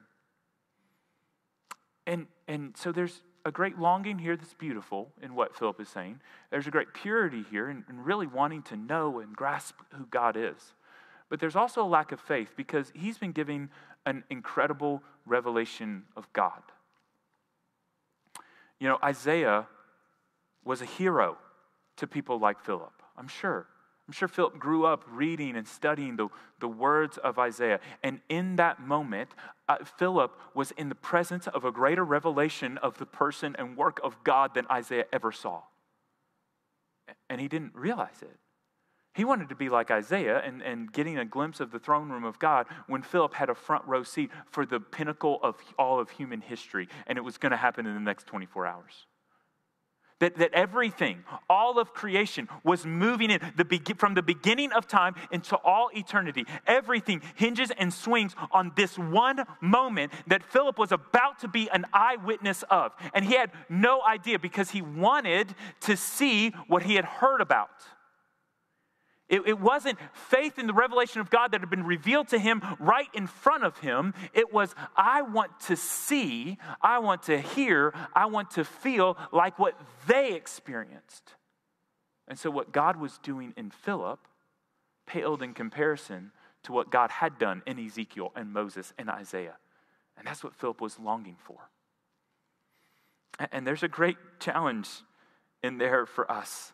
[2.08, 6.20] And, and so there's a great longing here that's beautiful in what Philip is saying.
[6.50, 10.74] There's a great purity here and really wanting to know and grasp who God is.
[11.30, 13.70] But there's also a lack of faith because he's been giving
[14.06, 16.62] an incredible revelation of God.
[18.80, 19.68] You know, Isaiah
[20.64, 21.38] was a hero
[21.98, 23.68] to people like Philip, I'm sure.
[24.08, 26.28] I'm sure Philip grew up reading and studying the,
[26.60, 27.80] the words of Isaiah.
[28.04, 29.30] And in that moment,
[29.70, 34.02] uh, Philip was in the presence of a greater revelation of the person and work
[34.04, 35.62] of God than Isaiah ever saw.
[37.30, 38.38] And he didn't realize it.
[39.16, 42.24] He wanted to be like Isaiah and, and getting a glimpse of the throne room
[42.24, 46.10] of God when Philip had a front row seat for the pinnacle of all of
[46.10, 49.06] human history, and it was going to happen in the next 24 hours.
[50.24, 55.16] That, that everything, all of creation was moving in the from the beginning of time
[55.32, 56.46] into all eternity.
[56.66, 61.86] Everything hinges and swings on this one moment that Philip was about to be an
[61.92, 62.94] eyewitness of.
[63.14, 67.84] And he had no idea because he wanted to see what he had heard about.
[69.34, 72.62] It, it, wasn't faith in the revelation of God that had been revealed to him
[72.80, 74.14] right in front of him.
[74.32, 79.58] It was, I want to see, I want to hear, I want to feel like
[79.58, 79.74] what
[80.06, 81.34] they experienced.
[82.28, 84.20] And so, what God was doing in Philip
[85.08, 89.58] paled in comparison to what God had done in Ezekiel and Moses and Isaiah.
[90.16, 91.58] And that's what Philip was longing for.
[93.52, 94.90] And there's a great challenge
[95.64, 96.73] in there for us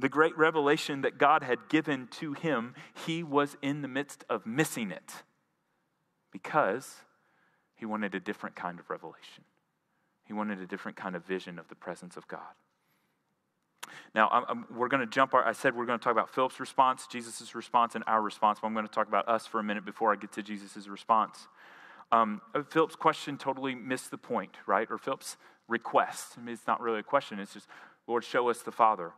[0.00, 2.74] the great revelation that God had given to him,
[3.06, 5.12] he was in the midst of missing it
[6.30, 6.96] because
[7.74, 9.44] he wanted a different kind of revelation.
[10.24, 12.54] He wanted a different kind of vision of the presence of God.
[14.14, 15.34] Now, I'm, I'm, we're going to jump.
[15.34, 18.58] Our, I said we're going to talk about Philip's response, Jesus' response, and our response,
[18.60, 20.86] but I'm going to talk about us for a minute before I get to Jesus'
[20.86, 21.48] response.
[22.12, 24.86] Um, Philip's question totally missed the point, right?
[24.90, 26.34] Or Philip's request.
[26.36, 27.68] I mean, it's not really a question, it's just,
[28.06, 29.12] Lord, show us the Father.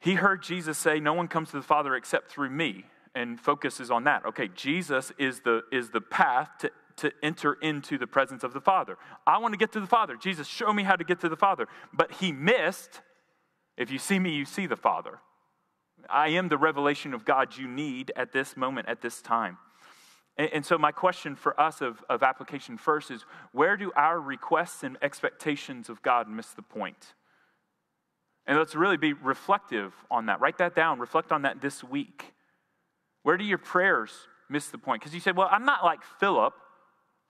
[0.00, 3.90] He heard Jesus say, No one comes to the Father except through me, and focuses
[3.90, 4.24] on that.
[4.26, 8.60] Okay, Jesus is the, is the path to, to enter into the presence of the
[8.60, 8.96] Father.
[9.26, 10.16] I want to get to the Father.
[10.16, 11.66] Jesus, show me how to get to the Father.
[11.92, 13.00] But he missed,
[13.76, 15.18] if you see me, you see the Father.
[16.08, 19.58] I am the revelation of God you need at this moment, at this time.
[20.38, 24.18] And, and so, my question for us of, of application first is where do our
[24.18, 27.14] requests and expectations of God miss the point?
[28.46, 30.40] And let's really be reflective on that.
[30.40, 30.98] Write that down.
[30.98, 32.34] Reflect on that this week.
[33.22, 34.12] Where do your prayers
[34.48, 35.02] miss the point?
[35.02, 36.54] Because you said, well, I'm not like Philip.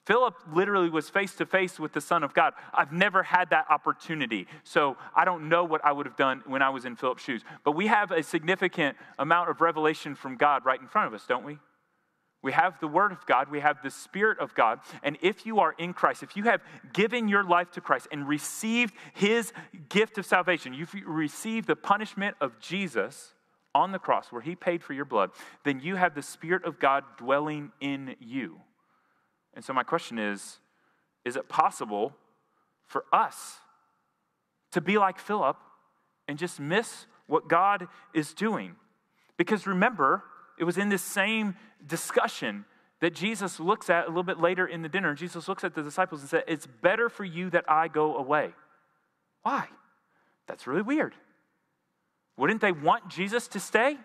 [0.07, 2.55] Philip literally was face to face with the Son of God.
[2.73, 4.47] I've never had that opportunity.
[4.65, 7.43] So I don't know what I would have done when I was in Philip's shoes.
[7.65, 11.27] But we have a significant amount of revelation from God right in front of us,
[11.27, 11.59] don't we?
[12.43, 14.81] We have the Word of God, we have the Spirit of God.
[15.03, 18.27] And if you are in Christ, if you have given your life to Christ and
[18.27, 19.53] received His
[19.89, 23.35] gift of salvation, you've received the punishment of Jesus
[23.75, 25.31] on the cross where He paid for your blood,
[25.65, 28.61] then you have the Spirit of God dwelling in you.
[29.55, 30.59] And so, my question is
[31.25, 32.17] is it possible
[32.87, 33.59] for us
[34.73, 35.57] to be like Philip
[36.27, 38.77] and just miss what God is doing?
[39.37, 40.25] Because remember,
[40.61, 42.67] it was in this same discussion
[43.01, 45.15] that Jesus looks at a little bit later in the dinner.
[45.15, 48.53] Jesus looks at the disciples and said, It's better for you that I go away.
[49.43, 49.69] Why?
[50.47, 51.15] That's really weird.
[52.37, 53.97] Wouldn't they want Jesus to stay?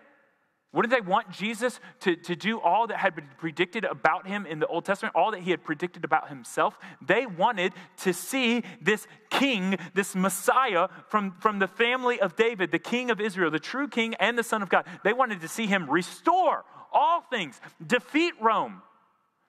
[0.76, 4.58] Wouldn't they want Jesus to, to do all that had been predicted about him in
[4.58, 6.78] the Old Testament, all that he had predicted about himself?
[7.00, 12.78] They wanted to see this king, this Messiah from, from the family of David, the
[12.78, 14.84] king of Israel, the true king and the Son of God.
[15.02, 18.82] They wanted to see him restore all things, defeat Rome,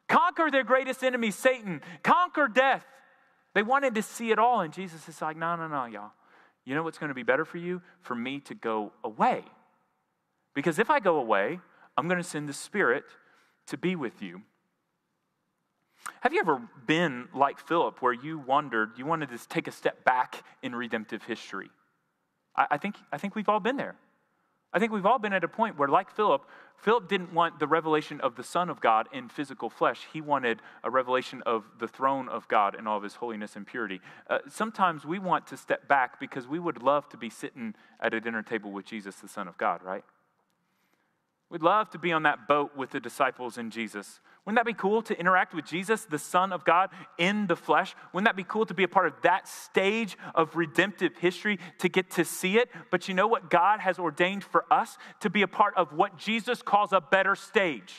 [0.07, 2.85] conquer their greatest enemy, Satan, conquer death.
[3.53, 4.61] They wanted to see it all.
[4.61, 6.11] And Jesus is like, no, no, no, y'all.
[6.63, 7.81] You know what's going to be better for you?
[7.99, 9.43] For me to go away.
[10.57, 11.59] Because if I go away,
[11.95, 13.03] I'm going to send the Spirit
[13.67, 14.41] to be with you.
[16.21, 20.03] Have you ever been like Philip, where you wondered, you wanted to take a step
[20.03, 21.69] back in redemptive history?
[22.55, 23.97] I, I, think, I think we've all been there.
[24.73, 26.41] I think we've all been at a point where, like Philip,
[26.75, 30.07] Philip didn't want the revelation of the Son of God in physical flesh.
[30.11, 33.67] He wanted a revelation of the throne of God and all of his holiness and
[33.67, 34.01] purity.
[34.27, 38.15] Uh, sometimes we want to step back because we would love to be sitting at
[38.15, 40.03] a dinner table with Jesus, the Son of God, right?
[41.49, 44.19] We'd love to be on that boat with the disciples and Jesus.
[44.45, 47.95] Wouldn't that be cool to interact with Jesus, the Son of God, in the flesh?
[48.11, 51.87] Wouldn't that be cool to be a part of that stage of redemptive history to
[51.87, 52.69] get to see it?
[52.91, 54.97] But you know what God has ordained for us?
[55.21, 57.93] To be a part of what Jesus calls a better stage.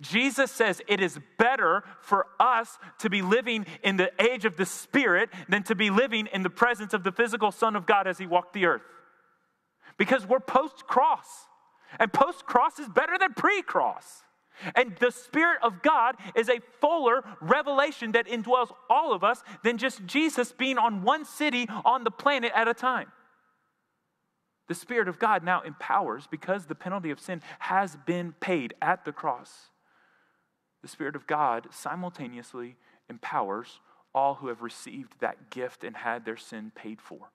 [0.00, 4.66] Jesus says it is better for us to be living in the age of the
[4.66, 8.18] Spirit than to be living in the presence of the physical Son of God as
[8.18, 8.82] He walked the earth.
[9.96, 11.47] Because we're post cross.
[11.98, 14.22] And post cross is better than pre cross.
[14.74, 19.78] And the Spirit of God is a fuller revelation that indwells all of us than
[19.78, 23.12] just Jesus being on one city on the planet at a time.
[24.66, 29.04] The Spirit of God now empowers because the penalty of sin has been paid at
[29.04, 29.70] the cross.
[30.82, 32.76] The Spirit of God simultaneously
[33.08, 33.80] empowers
[34.14, 37.30] all who have received that gift and had their sin paid for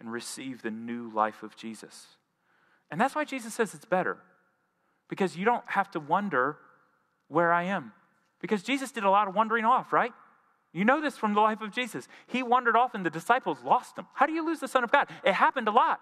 [0.00, 2.06] and received the new life of Jesus.
[2.90, 4.18] And that's why Jesus says it's better.
[5.08, 6.56] Because you don't have to wonder
[7.28, 7.92] where I am.
[8.40, 10.12] Because Jesus did a lot of wandering off, right?
[10.72, 12.08] You know this from the life of Jesus.
[12.26, 14.06] He wandered off and the disciples lost him.
[14.14, 15.08] How do you lose the Son of God?
[15.24, 16.00] It happened a lot.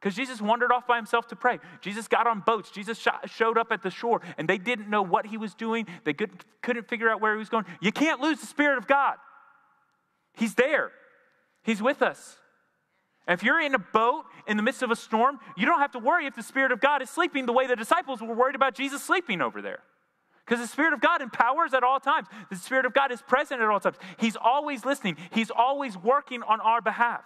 [0.00, 1.60] Because Jesus wandered off by himself to pray.
[1.80, 2.72] Jesus got on boats.
[2.72, 5.86] Jesus showed up at the shore, and they didn't know what he was doing.
[6.02, 7.66] They couldn't figure out where he was going.
[7.80, 9.14] You can't lose the Spirit of God.
[10.34, 10.90] He's there,
[11.62, 12.36] He's with us.
[13.28, 15.98] If you're in a boat in the midst of a storm, you don't have to
[15.98, 18.74] worry if the Spirit of God is sleeping the way the disciples were worried about
[18.74, 19.80] Jesus sleeping over there.
[20.44, 22.26] Because the Spirit of God empowers at all times.
[22.50, 23.96] The Spirit of God is present at all times.
[24.18, 27.22] He's always listening, He's always working on our behalf.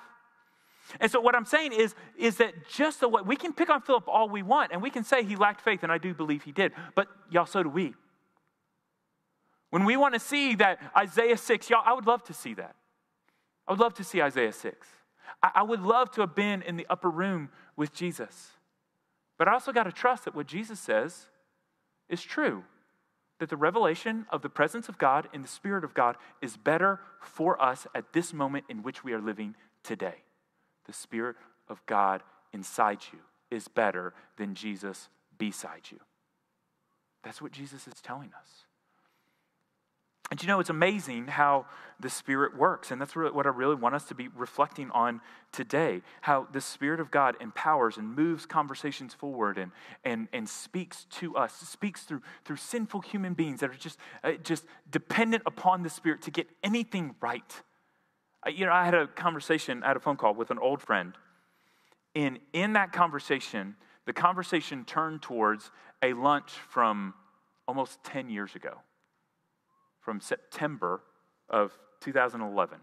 [1.01, 3.81] And so, what I'm saying is, is that just the way we can pick on
[3.81, 6.45] Philip all we want, and we can say he lacked faith, and I do believe
[6.45, 7.95] he did, but y'all, so do we.
[9.71, 12.77] When we want to see that Isaiah 6, y'all, I would love to see that.
[13.67, 14.87] I would love to see Isaiah 6.
[15.43, 18.51] I, would love to have been in the upper room with Jesus.
[19.39, 21.27] But I also got to trust that what Jesus says
[22.09, 22.65] is true.
[23.39, 27.01] That the revelation of the presence of God and the Spirit of God is better
[27.21, 30.23] for us at this moment in which we are living today.
[30.87, 31.37] The Spirit
[31.69, 33.19] of God inside you
[33.51, 36.01] is better than Jesus beside you.
[37.23, 38.66] That's what Jesus is telling us.
[40.31, 41.67] And you know, it's amazing how
[42.01, 42.91] the Spirit works.
[42.91, 45.21] And that's what I really want us to be reflecting on
[45.53, 49.71] today how the Spirit of God empowers and moves conversations forward and,
[50.05, 54.33] and, and speaks to us, speaks through, through sinful human beings that are just, uh,
[54.43, 57.63] just dependent upon the Spirit to get anything right.
[58.53, 61.15] You know, I had a conversation, I had a phone call with an old friend.
[62.17, 65.71] And in that conversation, the conversation turned towards
[66.03, 67.15] a lunch from
[67.69, 68.79] almost 10 years ago
[70.07, 71.03] from September
[71.51, 72.79] of 2011.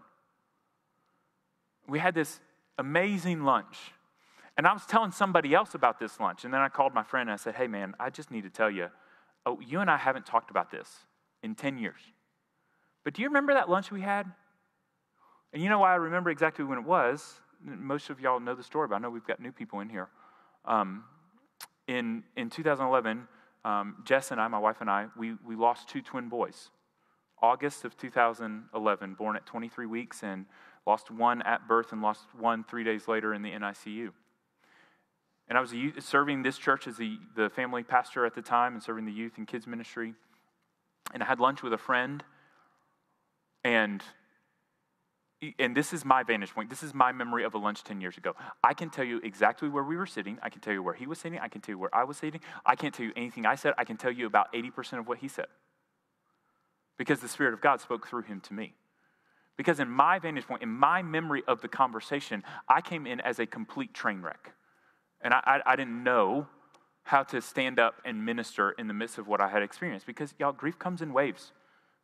[1.88, 2.38] We had this
[2.78, 3.78] amazing lunch.
[4.58, 6.44] And I was telling somebody else about this lunch.
[6.44, 8.50] And then I called my friend and I said, Hey, man, I just need to
[8.50, 8.88] tell you,
[9.46, 10.88] oh, you and I haven't talked about this
[11.42, 12.00] in 10 years.
[13.04, 14.30] But do you remember that lunch we had?
[15.54, 17.40] And you know why I remember exactly when it was?
[17.64, 20.08] Most of y'all know the story, but I know we've got new people in here.
[20.66, 21.04] Um,
[21.88, 23.26] in, in 2011,
[23.64, 26.68] um, Jess and I, my wife and I, we, we lost two twin boys.
[27.42, 30.46] August of 2011, born at 23 weeks, and
[30.86, 34.10] lost one at birth and lost one three days later in the NICU.
[35.48, 38.82] And I was serving this church as the, the family pastor at the time and
[38.82, 40.14] serving the youth and kids ministry.
[41.12, 42.24] And I had lunch with a friend,
[43.62, 44.02] and
[45.58, 46.70] and this is my vantage point.
[46.70, 48.34] This is my memory of a lunch 10 years ago.
[48.62, 50.38] I can tell you exactly where we were sitting.
[50.42, 51.38] I can tell you where he was sitting.
[51.38, 52.40] I can tell you where I was sitting.
[52.64, 53.74] I can't tell you anything I said.
[53.76, 55.48] I can tell you about 80% of what he said
[56.96, 58.74] because the Spirit of God spoke through him to me.
[59.56, 63.38] Because in my vantage point, in my memory of the conversation, I came in as
[63.38, 64.52] a complete train wreck.
[65.20, 66.48] And I, I, I didn't know
[67.04, 70.06] how to stand up and minister in the midst of what I had experienced.
[70.06, 71.52] Because, y'all, grief comes in waves.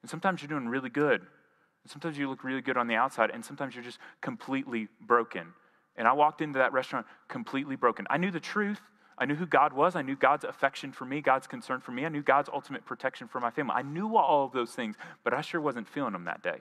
[0.03, 1.20] And sometimes you're doing really good.
[1.20, 5.55] And sometimes you look really good on the outside, and sometimes you're just completely broken.
[5.96, 8.07] And I walked into that restaurant completely broken.
[8.11, 8.81] I knew the truth,
[9.20, 9.94] I knew who God was.
[9.94, 12.06] I knew God's affection for me, God's concern for me.
[12.06, 13.74] I knew God's ultimate protection for my family.
[13.76, 16.61] I knew all of those things, but I sure wasn't feeling them that day.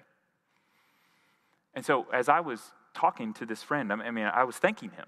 [1.74, 2.62] And so, as I was
[2.94, 5.06] talking to this friend, I mean, I was thanking him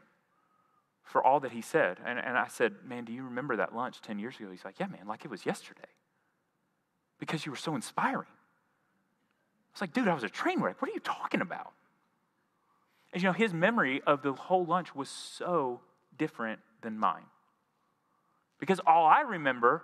[1.03, 1.97] for all that he said.
[2.05, 4.49] And, and I said, Man, do you remember that lunch 10 years ago?
[4.49, 5.81] He's like, Yeah, man, like it was yesterday.
[7.19, 8.29] Because you were so inspiring.
[8.29, 10.81] I was like, Dude, I was a train wreck.
[10.81, 11.73] What are you talking about?
[13.11, 15.81] And you know, his memory of the whole lunch was so
[16.17, 17.25] different than mine.
[18.61, 19.83] Because all I remember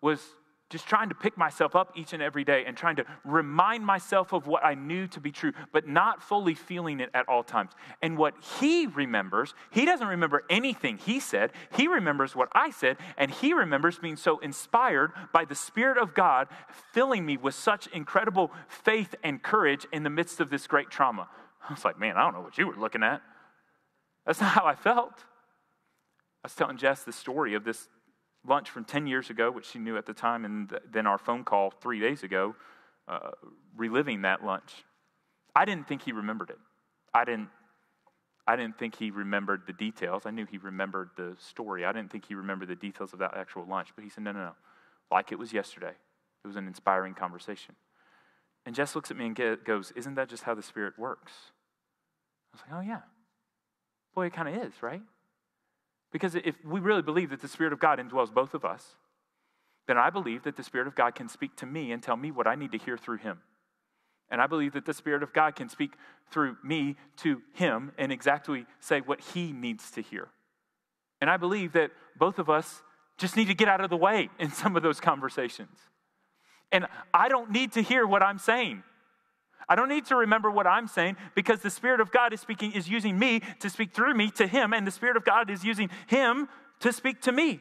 [0.00, 0.20] was
[0.70, 4.32] just trying to pick myself up each and every day and trying to remind myself
[4.32, 7.72] of what I knew to be true, but not fully feeling it at all times.
[8.00, 11.50] And what he remembers, he doesn't remember anything he said.
[11.76, 16.14] He remembers what I said, and he remembers being so inspired by the Spirit of
[16.14, 16.46] God
[16.92, 21.28] filling me with such incredible faith and courage in the midst of this great trauma.
[21.68, 23.22] I was like, man, I don't know what you were looking at.
[24.24, 25.24] That's not how I felt.
[26.42, 27.88] I was telling Jess the story of this
[28.46, 31.44] lunch from 10 years ago, which she knew at the time, and then our phone
[31.44, 32.54] call three days ago,
[33.08, 33.30] uh,
[33.76, 34.84] reliving that lunch.
[35.54, 36.58] I didn't think he remembered it.
[37.12, 37.48] I didn't,
[38.46, 40.22] I didn't think he remembered the details.
[40.26, 41.84] I knew he remembered the story.
[41.84, 43.88] I didn't think he remembered the details of that actual lunch.
[43.94, 44.52] But he said, no, no, no.
[45.10, 45.94] Like it was yesterday.
[46.44, 47.74] It was an inspiring conversation.
[48.64, 51.32] And Jess looks at me and goes, Isn't that just how the Spirit works?
[52.52, 53.00] I was like, Oh, yeah.
[54.14, 55.02] Boy, it kind of is, right?
[56.12, 58.96] Because if we really believe that the Spirit of God indwells both of us,
[59.86, 62.30] then I believe that the Spirit of God can speak to me and tell me
[62.30, 63.40] what I need to hear through Him.
[64.30, 65.92] And I believe that the Spirit of God can speak
[66.30, 70.28] through me to Him and exactly say what He needs to hear.
[71.20, 72.82] And I believe that both of us
[73.18, 75.78] just need to get out of the way in some of those conversations.
[76.72, 78.82] And I don't need to hear what I'm saying.
[79.70, 82.72] I don't need to remember what I'm saying because the Spirit of God is speaking,
[82.72, 85.64] is using me to speak through me to Him, and the Spirit of God is
[85.64, 86.48] using Him
[86.80, 87.60] to speak to me.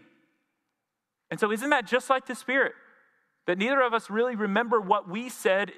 [1.29, 2.73] And so, isn't that just like the Spirit?
[3.45, 5.71] That neither of us really remember what we said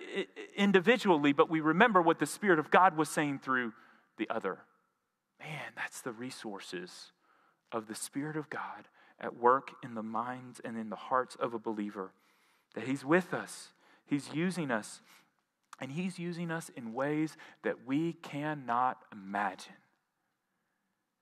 [0.55, 3.73] individually, but we remember what the Spirit of God was saying through
[4.17, 4.59] the other.
[5.37, 7.11] Man, that's the resources
[7.73, 8.87] of the Spirit of God
[9.19, 12.13] at work in the minds and in the hearts of a believer.
[12.73, 13.69] That He's with us,
[14.05, 15.01] He's using us
[15.81, 19.73] and He's using us in ways that we cannot imagine.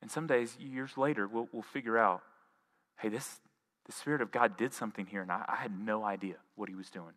[0.01, 2.21] And some days, years later, we'll, we'll figure out
[2.97, 3.39] hey, this,
[3.85, 6.75] the Spirit of God did something here, and I, I had no idea what He
[6.75, 7.13] was doing.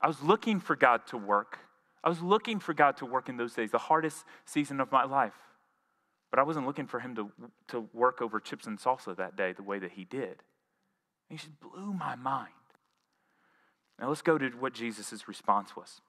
[0.00, 1.58] I was looking for God to work.
[2.02, 5.04] I was looking for God to work in those days, the hardest season of my
[5.04, 5.34] life.
[6.30, 7.30] But I wasn't looking for Him to,
[7.68, 10.42] to work over chips and salsa that day the way that He did.
[11.28, 12.52] And He just blew my mind.
[14.00, 16.00] Now let's go to what Jesus' response was.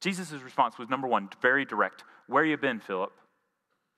[0.00, 2.04] Jesus' response was number one, very direct.
[2.26, 3.12] Where you been, Philip?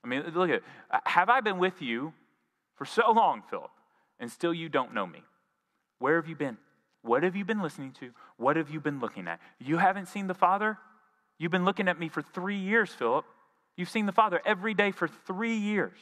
[0.04, 0.62] I mean, look at it.
[1.04, 2.12] Have I been with you
[2.76, 3.70] for so long, Philip,
[4.20, 5.22] and still you don't know me?
[5.98, 6.56] Where have you been?
[7.02, 8.10] What have you been listening to?
[8.36, 9.40] What have you been looking at?
[9.58, 10.78] You haven't seen the Father?
[11.38, 13.24] You've been looking at me for three years, Philip.
[13.76, 15.98] You've seen the Father every day for three years.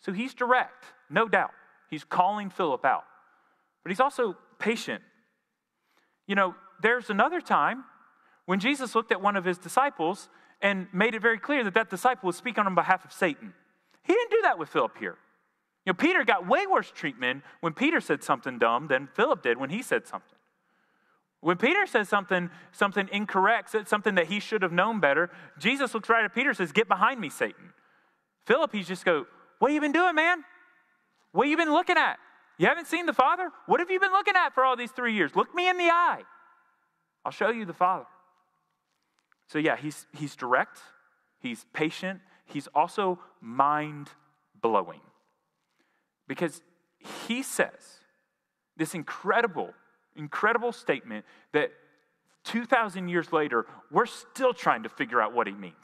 [0.00, 1.50] So he's direct, no doubt.
[1.90, 3.04] He's calling Philip out.
[3.82, 5.02] But he's also patient.
[6.26, 7.84] You know, there's another time
[8.46, 10.28] when Jesus looked at one of his disciples
[10.62, 13.52] and made it very clear that that disciple was speaking on behalf of Satan.
[14.02, 15.16] He didn't do that with Philip here.
[15.84, 19.58] You know, Peter got way worse treatment when Peter said something dumb than Philip did
[19.58, 20.36] when he said something.
[21.40, 26.08] When Peter says something, something incorrect, something that he should have known better, Jesus looks
[26.08, 27.72] right at Peter and says, Get behind me, Satan.
[28.46, 29.26] Philip, he's just go,
[29.58, 30.42] What you been doing, man?
[31.32, 32.18] What you been looking at?
[32.58, 33.50] You haven't seen the Father?
[33.66, 35.36] What have you been looking at for all these three years?
[35.36, 36.22] Look me in the eye.
[37.24, 38.06] I'll show you the Father.
[39.46, 40.78] So, yeah, he's, he's direct,
[41.38, 44.08] he's patient, he's also mind
[44.60, 45.00] blowing.
[46.26, 46.62] Because
[47.26, 48.00] he says
[48.76, 49.70] this incredible,
[50.16, 51.70] incredible statement that
[52.44, 55.74] 2,000 years later, we're still trying to figure out what he means.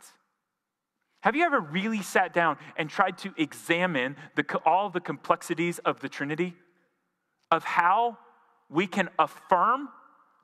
[1.22, 6.00] Have you ever really sat down and tried to examine the, all the complexities of
[6.00, 6.54] the Trinity?
[7.50, 8.18] Of how
[8.68, 9.88] we can affirm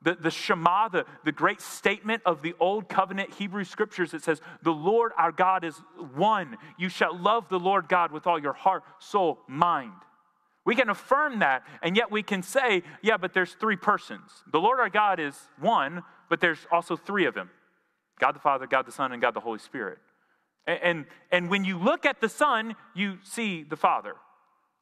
[0.01, 4.41] the, the Shema, the, the great statement of the Old Covenant Hebrew scriptures it says,
[4.63, 5.75] The Lord our God is
[6.15, 6.57] one.
[6.77, 9.91] You shall love the Lord God with all your heart, soul, mind.
[10.65, 14.31] We can affirm that, and yet we can say, Yeah, but there's three persons.
[14.51, 17.49] The Lord our God is one, but there's also three of them
[18.19, 19.97] God the Father, God the Son, and God the Holy Spirit.
[20.65, 24.15] And, and, and when you look at the Son, you see the Father.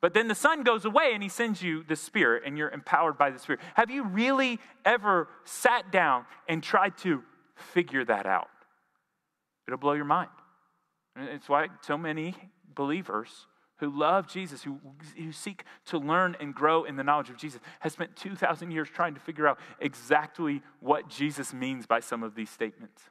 [0.02, 3.18] But then the Son goes away and He sends you the Spirit, and you're empowered
[3.18, 3.62] by the Spirit.
[3.76, 7.24] Have you really ever sat down and tried to
[7.56, 8.50] figure that out?
[9.68, 10.30] It'll blow your mind.
[11.16, 12.36] It's why so many
[12.76, 14.80] believers who love Jesus, who,
[15.16, 18.88] who seek to learn and grow in the knowledge of Jesus, has spent 2,000 years
[18.90, 23.04] trying to figure out exactly what Jesus means by some of these statements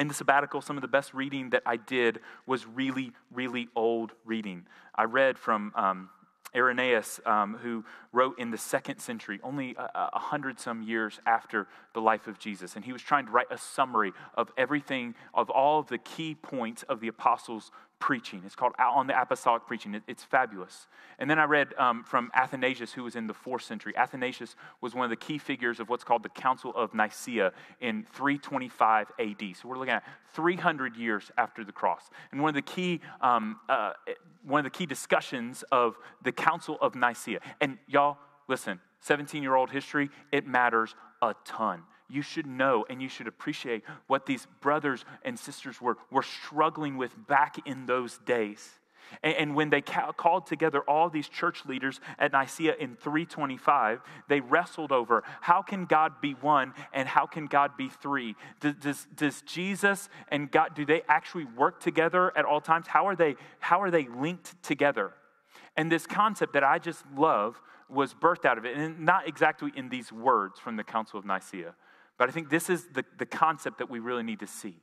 [0.00, 4.12] in the sabbatical, some of the best reading that I did was really, really old
[4.24, 4.66] reading.
[4.94, 6.08] I read from um,
[6.54, 11.68] Irenaeus, um, who wrote in the second century, only a, a, hundred some years after
[11.94, 12.76] the life of Jesus.
[12.76, 16.34] And he was trying to write a summary of everything, of all of the key
[16.34, 17.70] points of the apostles'
[18.00, 18.42] preaching.
[18.44, 20.02] It's called On the Apostolic Preaching.
[20.08, 20.88] It's fabulous.
[21.18, 23.96] And then I read um, from Athanasius, who was in the fourth century.
[23.96, 28.06] Athanasius was one of the key figures of what's called the Council of Nicaea in
[28.12, 29.42] 325 AD.
[29.54, 32.10] So we're looking at 300 years after the cross.
[32.32, 33.92] And one of the key, um, uh,
[34.42, 37.40] one of the key discussions of the Council of Nicaea.
[37.60, 38.16] And y'all,
[38.48, 43.26] listen, 17 year old history, it matters a ton you should know and you should
[43.26, 48.68] appreciate what these brothers and sisters were, were struggling with back in those days.
[49.22, 54.00] And, and when they ca- called together all these church leaders at Nicaea in 325,
[54.28, 58.36] they wrestled over how can God be one and how can God be three?
[58.60, 62.86] Does, does, does Jesus and God, do they actually work together at all times?
[62.86, 65.12] How are they, how are they linked together?
[65.76, 69.72] And this concept that I just love was birthed out of it, and not exactly
[69.74, 71.74] in these words from the Council of Nicaea,
[72.20, 74.76] but I think this is the, the concept that we really need to see.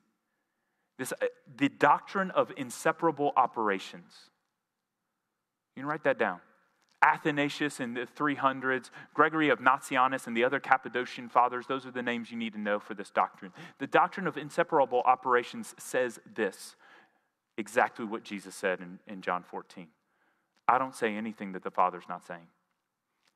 [0.97, 4.11] This, uh, the doctrine of inseparable operations.
[5.75, 6.39] You can write that down.
[7.03, 12.01] Athanasius in the 300s, Gregory of Nazianzus, and the other Cappadocian fathers, those are the
[12.01, 13.53] names you need to know for this doctrine.
[13.77, 16.75] The doctrine of inseparable operations says this
[17.55, 19.85] exactly what Jesus said in, in John 14.
[20.67, 22.47] I don't say anything that the Father's not saying,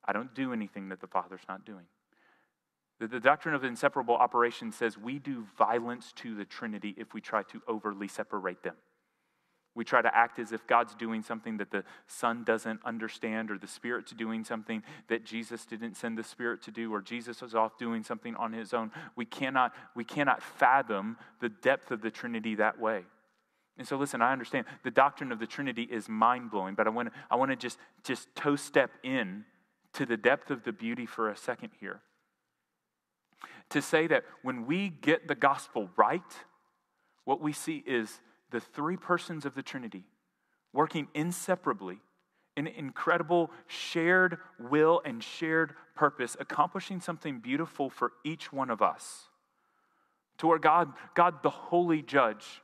[0.03, 1.85] I don't do anything that the Father's not doing.
[3.01, 7.41] The, doctrine of inseparable operation says we do violence to the Trinity if we try
[7.43, 8.75] to overly separate them.
[9.73, 13.57] We try to act as if God's doing something that the Son doesn't understand, or
[13.57, 17.55] the Spirit's doing something that Jesus didn't send the Spirit to do, or Jesus is
[17.55, 18.91] off doing something on his own.
[19.15, 23.05] We cannot, we cannot fathom the depth of the Trinity that way.
[23.79, 26.91] And so, listen, I understand the doctrine of the Trinity is mind blowing, but I
[26.91, 29.45] want to I want to just, just toe step in
[29.93, 32.01] to the depth of the beauty for a second here
[33.71, 36.21] to say that when we get the gospel right,
[37.25, 40.03] what we see is the three persons of the Trinity
[40.73, 41.99] working inseparably
[42.55, 49.29] in incredible shared will and shared purpose, accomplishing something beautiful for each one of us.
[50.39, 52.61] To where God, God the holy judge,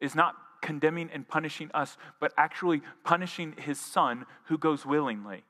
[0.00, 5.42] is not condemning and punishing us, but actually punishing his son who goes willingly.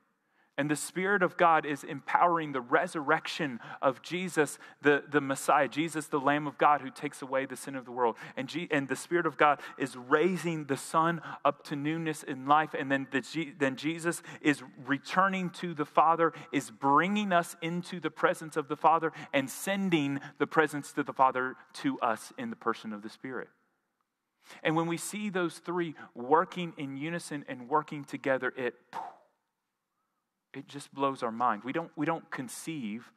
[0.57, 6.07] And the Spirit of God is empowering the resurrection of Jesus, the, the Messiah, Jesus,
[6.07, 8.17] the Lamb of God who takes away the sin of the world.
[8.35, 12.47] And, G, and the Spirit of God is raising the Son up to newness in
[12.47, 12.75] life.
[12.77, 18.11] And then, the, then Jesus is returning to the Father, is bringing us into the
[18.11, 22.55] presence of the Father, and sending the presence to the Father to us in the
[22.57, 23.47] person of the Spirit.
[24.63, 28.75] And when we see those three working in unison and working together, it
[30.53, 31.63] it just blows our mind.
[31.63, 33.11] We don't, we don't conceive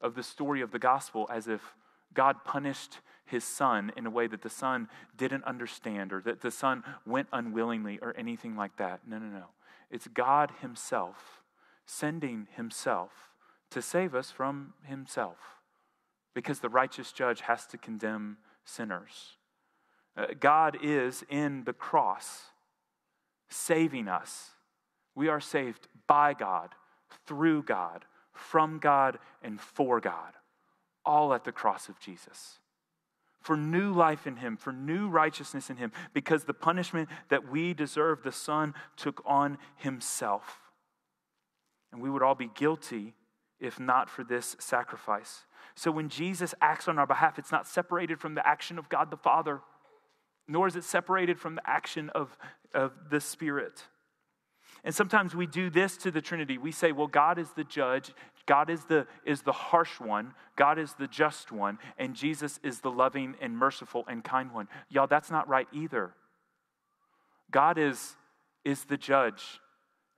[0.00, 1.74] of the story of the gospel as if
[2.14, 6.50] God punished his son in a way that the son didn't understand or that the
[6.50, 9.00] son went unwillingly or anything like that.
[9.06, 9.46] No, no, no.
[9.90, 11.42] It's God himself
[11.84, 13.10] sending himself
[13.70, 15.38] to save us from himself
[16.34, 19.36] because the righteous judge has to condemn sinners.
[20.16, 22.50] Uh, God is in the cross
[23.48, 24.50] saving us
[25.16, 26.70] we are saved by God,
[27.26, 30.34] through God, from God, and for God,
[31.04, 32.58] all at the cross of Jesus.
[33.40, 37.74] For new life in Him, for new righteousness in Him, because the punishment that we
[37.74, 40.58] deserve, the Son took on Himself.
[41.92, 43.14] And we would all be guilty
[43.60, 45.44] if not for this sacrifice.
[45.74, 49.10] So when Jesus acts on our behalf, it's not separated from the action of God
[49.10, 49.60] the Father,
[50.48, 52.36] nor is it separated from the action of,
[52.74, 53.84] of the Spirit.
[54.86, 56.58] And sometimes we do this to the Trinity.
[56.58, 58.14] We say, well, God is the judge,
[58.46, 62.78] God is the, is the harsh one, God is the just one, and Jesus is
[62.80, 64.68] the loving and merciful and kind one.
[64.88, 66.14] Y'all, that's not right either.
[67.50, 68.14] God is,
[68.64, 69.60] is the judge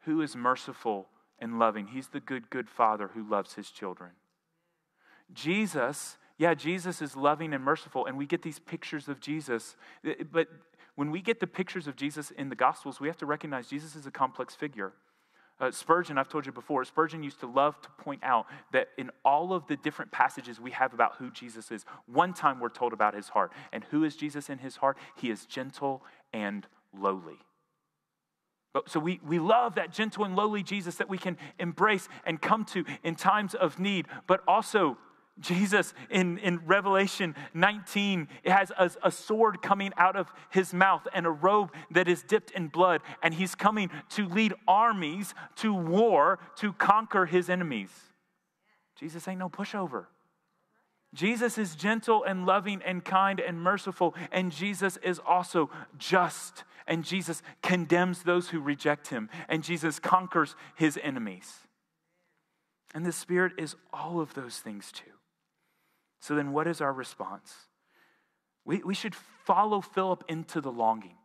[0.05, 1.09] who is merciful
[1.39, 1.87] and loving.
[1.87, 4.11] He's the good, good father who loves his children.
[5.33, 9.77] Jesus, yeah, Jesus is loving and merciful, and we get these pictures of Jesus,
[10.31, 10.49] but
[10.99, 13.95] when we get the pictures of Jesus in the Gospels, we have to recognize Jesus
[13.95, 14.95] is a complex figure.
[15.61, 19.13] Uh, Spurgeon, I've told you before, Spurgeon used to love to point out that in
[19.25, 22.93] all of the different passages we have about who Jesus is, one time we're told
[22.93, 23.53] about his heart.
[23.73, 24.99] And who is Jesus in his heart?
[25.17, 27.39] He is gentle and lowly.
[28.89, 32.65] So we, we love that gentle and lowly Jesus that we can embrace and come
[32.67, 34.99] to in times of need, but also
[35.41, 41.27] Jesus in, in Revelation 19 has a, a, sword coming out of his mouth and
[41.27, 46.39] a robe that is dipped in blood, and he's coming to lead armies to war
[46.57, 47.91] to conquer his enemies.
[48.99, 50.07] Jesus ain't no pushover.
[51.15, 57.05] Jesus is gentle and loving and kind and merciful, and Jesus is also just, and
[57.05, 61.61] Jesus condemns those who reject him, and Jesus conquers his enemies.
[62.95, 65.18] And the Spirit is all of those things too.
[66.21, 67.55] So then, what is our response?
[68.65, 71.17] We, we should follow Philip into the longing.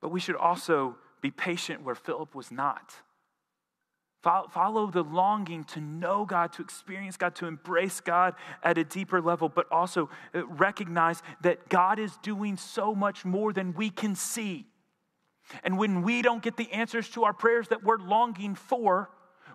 [0.00, 2.92] But we should also be patient where Philip was not.
[4.22, 9.20] Follow the longing to know God, to experience God, to embrace God at a deeper
[9.20, 14.14] level, but also uh, recognize that God is doing so much more than we can
[14.14, 14.66] see.
[15.64, 19.10] And when we don't get the answers to our prayers that we're longing for,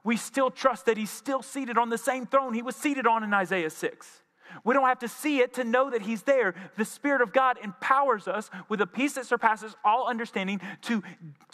[0.08, 3.26] we still trust that he's still seated on the same throne he was seated on
[3.26, 4.22] in Isaiah 6.
[4.64, 6.56] We don't have to see it to know that He's there.
[6.78, 11.04] The Spirit of God empowers us with a peace that surpasses all understanding to,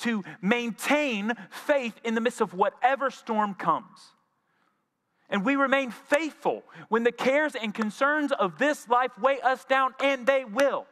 [0.02, 4.14] to maintain faith in the midst of whatever storm comes.
[5.28, 9.96] And we remain faithful when the cares and concerns of this life weigh us down,
[10.00, 10.86] and they will.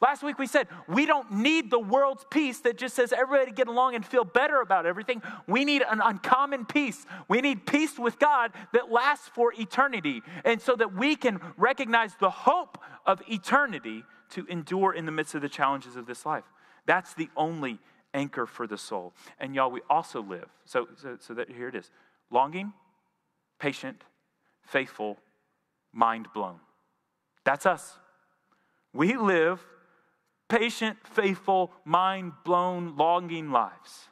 [0.00, 3.68] Last week we said we don't need the world's peace that just says everybody get
[3.68, 5.22] along and feel better about everything.
[5.46, 7.06] We need an uncommon peace.
[7.28, 10.22] We need peace with God that lasts for eternity.
[10.44, 15.34] And so that we can recognize the hope of eternity to endure in the midst
[15.34, 16.44] of the challenges of this life.
[16.84, 17.78] That's the only
[18.12, 19.14] anchor for the soul.
[19.38, 20.48] And y'all, we also live.
[20.64, 21.90] So, so, so that here it is
[22.30, 22.72] longing,
[23.58, 24.02] patient,
[24.62, 25.18] faithful,
[25.92, 26.60] mind blown.
[27.44, 27.98] That's us.
[28.92, 29.64] We live
[30.48, 34.08] patient, faithful, mind blown, longing lives.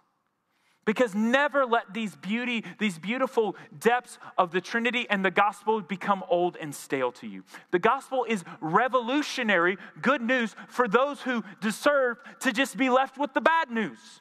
[0.84, 6.22] Because never let these beauty, these beautiful depths of the Trinity and the gospel become
[6.28, 7.42] old and stale to you.
[7.70, 13.32] The gospel is revolutionary good news for those who deserve to just be left with
[13.32, 14.20] the bad news.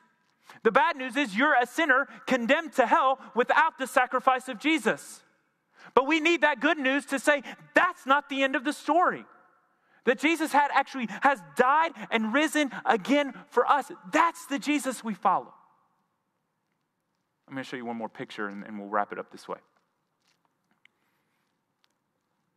[0.63, 5.21] The bad news is you're a sinner condemned to hell without the sacrifice of Jesus.
[5.93, 7.43] But we need that good news to say
[7.73, 9.25] that's not the end of the story.
[10.05, 13.91] That Jesus had actually has died and risen again for us.
[14.11, 15.53] That's the Jesus we follow.
[17.47, 19.47] I'm going to show you one more picture and, and we'll wrap it up this
[19.47, 19.59] way.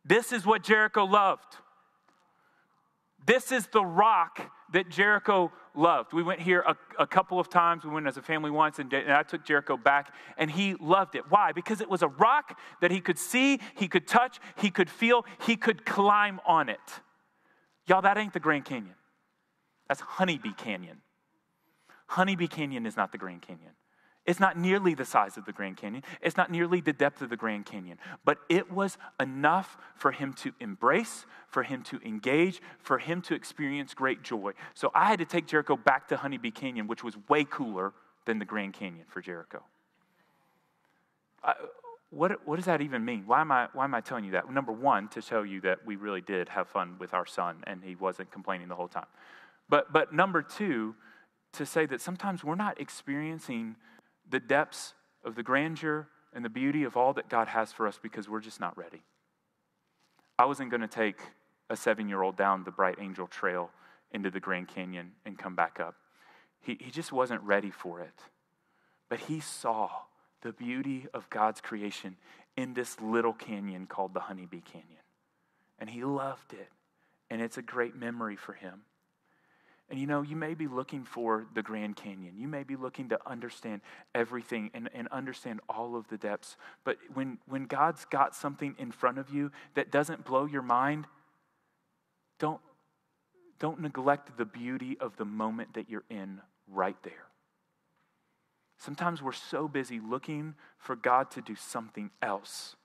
[0.03, 1.57] This is what Jericho loved.
[3.25, 4.39] This is the rock
[4.71, 6.13] that Jericho loved.
[6.13, 7.83] We went here a, a couple of times.
[7.83, 11.15] We went as a family once, and, and I took Jericho back, and he loved
[11.15, 11.23] it.
[11.29, 11.51] Why?
[11.51, 15.25] Because it was a rock that he could see, he could touch, he could feel,
[15.45, 16.79] he could climb on it.
[17.87, 18.95] Y'all, that ain't the Grand Canyon.
[19.87, 20.97] That's Honeybee Canyon.
[22.07, 23.71] Honeybee Canyon is not the Grand Canyon.
[24.25, 26.03] It's not nearly the size of the Grand Canyon.
[26.21, 27.97] It's not nearly the depth of the Grand Canyon.
[28.25, 33.35] But it was enough for him to embrace, for him to engage, for him to
[33.35, 34.51] experience great joy.
[34.73, 37.93] So I had to take Jericho back to Honeybee Canyon, which was way cooler
[38.25, 39.63] than the Grand Canyon for Jericho.
[41.41, 41.53] I,
[42.09, 43.23] what, what does that even mean?
[43.25, 44.49] Why am, I, why am I telling you that?
[44.51, 47.83] Number one, to show you that we really did have fun with our son and
[47.83, 49.07] he wasn't complaining the whole time.
[49.69, 50.95] But, but number two,
[51.53, 53.75] to say that sometimes we're not experiencing
[54.29, 54.93] the depths
[55.25, 58.41] of the grandeur and the beauty of all that God has for us because we're
[58.41, 59.01] just not ready.
[60.39, 61.19] I wasn't going to take
[61.69, 63.69] a seven year old down the Bright Angel Trail
[64.11, 65.95] into the Grand Canyon and come back up.
[66.61, 68.19] He, he just wasn't ready for it.
[69.09, 69.89] But he saw
[70.41, 72.15] the beauty of God's creation
[72.55, 75.01] in this little canyon called the Honeybee Canyon.
[75.79, 76.69] And he loved it.
[77.29, 78.81] And it's a great memory for him.
[79.89, 82.33] And you know, you may be looking for the Grand Canyon.
[82.37, 83.81] You may be looking to understand
[84.13, 86.57] everything and, and understand all of the depths.
[86.83, 91.05] But when, when God's got something in front of you that doesn't blow your mind,
[92.37, 92.59] don't,
[93.59, 97.26] don't neglect the beauty of the moment that you're in right there.
[98.77, 102.75] Sometimes we're so busy looking for God to do something else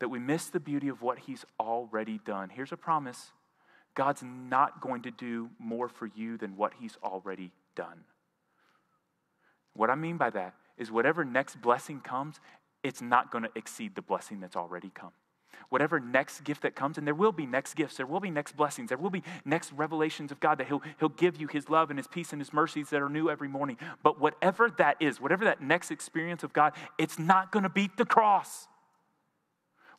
[0.00, 2.50] that we miss the beauty of what He's already done.
[2.50, 3.30] Here's a promise
[3.94, 8.04] God's not going to do more for you than what He's already done.
[9.74, 12.40] What I mean by that is whatever next blessing comes,
[12.82, 15.12] it's not going to exceed the blessing that's already come.
[15.68, 18.56] Whatever next gift that comes, and there will be next gifts, there will be next
[18.56, 21.90] blessings, there will be next revelations of God that He'll, he'll give you His love
[21.90, 23.78] and His peace and His mercies that are new every morning.
[24.02, 27.96] But whatever that is, whatever that next experience of God, it's not going to beat
[27.96, 28.68] the cross.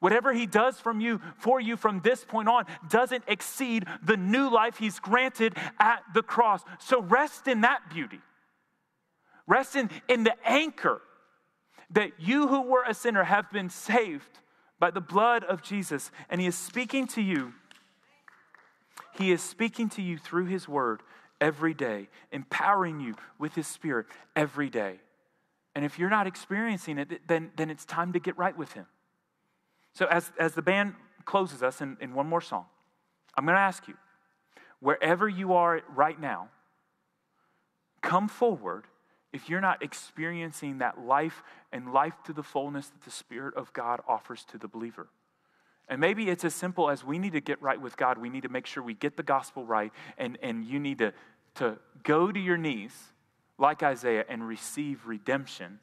[0.03, 4.49] Whatever he does from you for you from this point on doesn't exceed the new
[4.49, 6.61] life he's granted at the cross.
[6.77, 8.19] So rest in that beauty.
[9.47, 11.01] Rest in, in the anchor
[11.91, 14.39] that you who were a sinner have been saved
[14.79, 16.11] by the blood of Jesus.
[16.29, 17.53] And he is speaking to you.
[19.17, 21.01] He is speaking to you through his word
[21.39, 24.99] every day, empowering you with his spirit every day.
[25.75, 28.85] And if you're not experiencing it, then, then it's time to get right with him.
[29.93, 30.95] So, as, as the band
[31.25, 32.65] closes us in, in one more song,
[33.35, 33.95] I'm going to ask you
[34.79, 36.49] wherever you are right now,
[38.01, 38.85] come forward
[39.33, 43.73] if you're not experiencing that life and life to the fullness that the Spirit of
[43.73, 45.07] God offers to the believer.
[45.89, 48.17] And maybe it's as simple as we need to get right with God.
[48.17, 51.13] We need to make sure we get the gospel right, and, and you need to,
[51.55, 52.93] to go to your knees,
[53.57, 55.79] like Isaiah, and receive redemption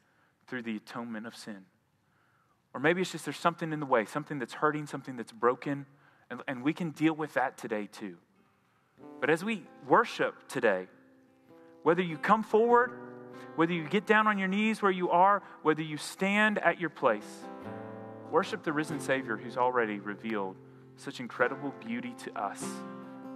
[0.47, 1.65] through the atonement of sin.
[2.73, 5.85] Or maybe it's just there's something in the way, something that's hurting, something that's broken,
[6.29, 8.15] and, and we can deal with that today too.
[9.19, 10.87] But as we worship today,
[11.83, 12.93] whether you come forward,
[13.55, 16.89] whether you get down on your knees where you are, whether you stand at your
[16.89, 17.27] place,
[18.31, 20.55] worship the risen Savior who's already revealed
[20.95, 22.63] such incredible beauty to us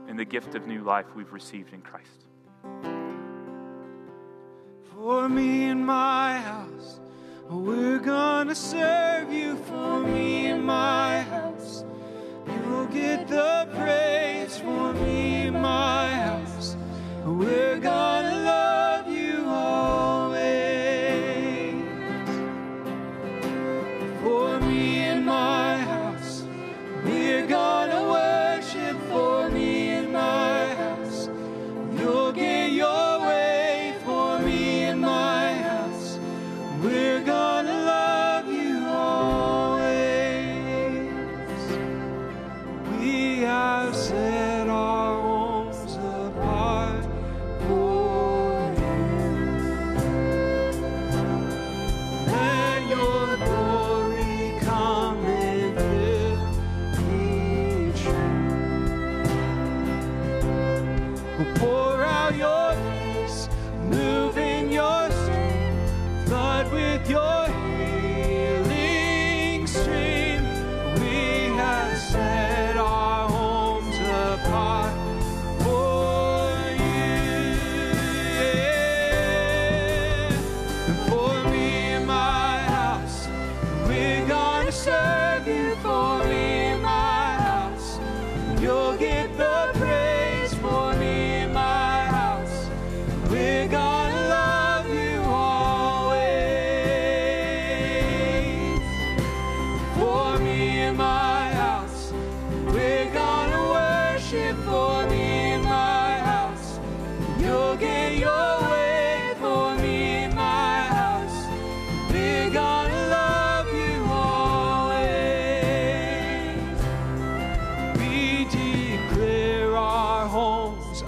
[0.08, 2.26] in the gift of new life we've received in Christ.
[4.94, 7.00] For me and my house
[7.50, 11.86] we're gonna serve you for me and my house.
[12.48, 16.76] You'll get the praise for me and my house.
[17.24, 18.35] We're gonna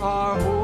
[0.01, 0.56] our home.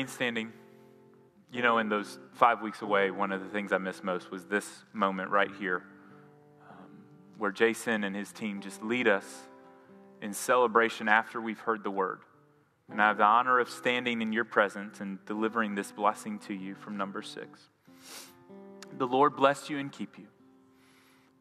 [0.00, 0.52] remain standing.
[1.52, 4.46] You know, in those five weeks away, one of the things I miss most was
[4.46, 5.82] this moment right here
[6.70, 6.86] um,
[7.36, 9.26] where Jason and his team just lead us
[10.22, 12.20] in celebration after we've heard the word.
[12.90, 16.54] And I have the honor of standing in your presence and delivering this blessing to
[16.54, 17.68] you from number six.
[18.96, 20.28] The Lord bless you and keep you.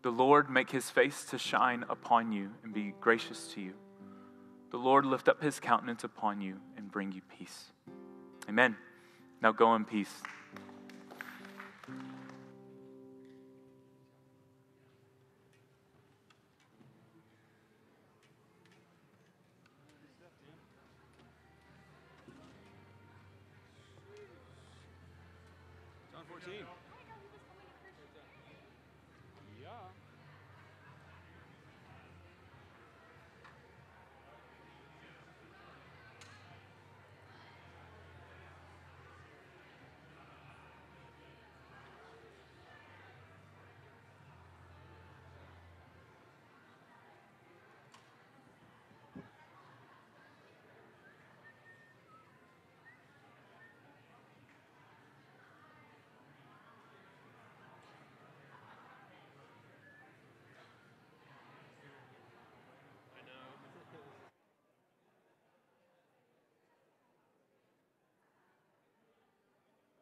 [0.01, 3.74] The Lord make his face to shine upon you and be gracious to you.
[4.72, 7.72] The Lord lift up his countenance upon you and bring you peace.
[8.50, 8.76] Amen.
[9.43, 10.12] Now go in peace.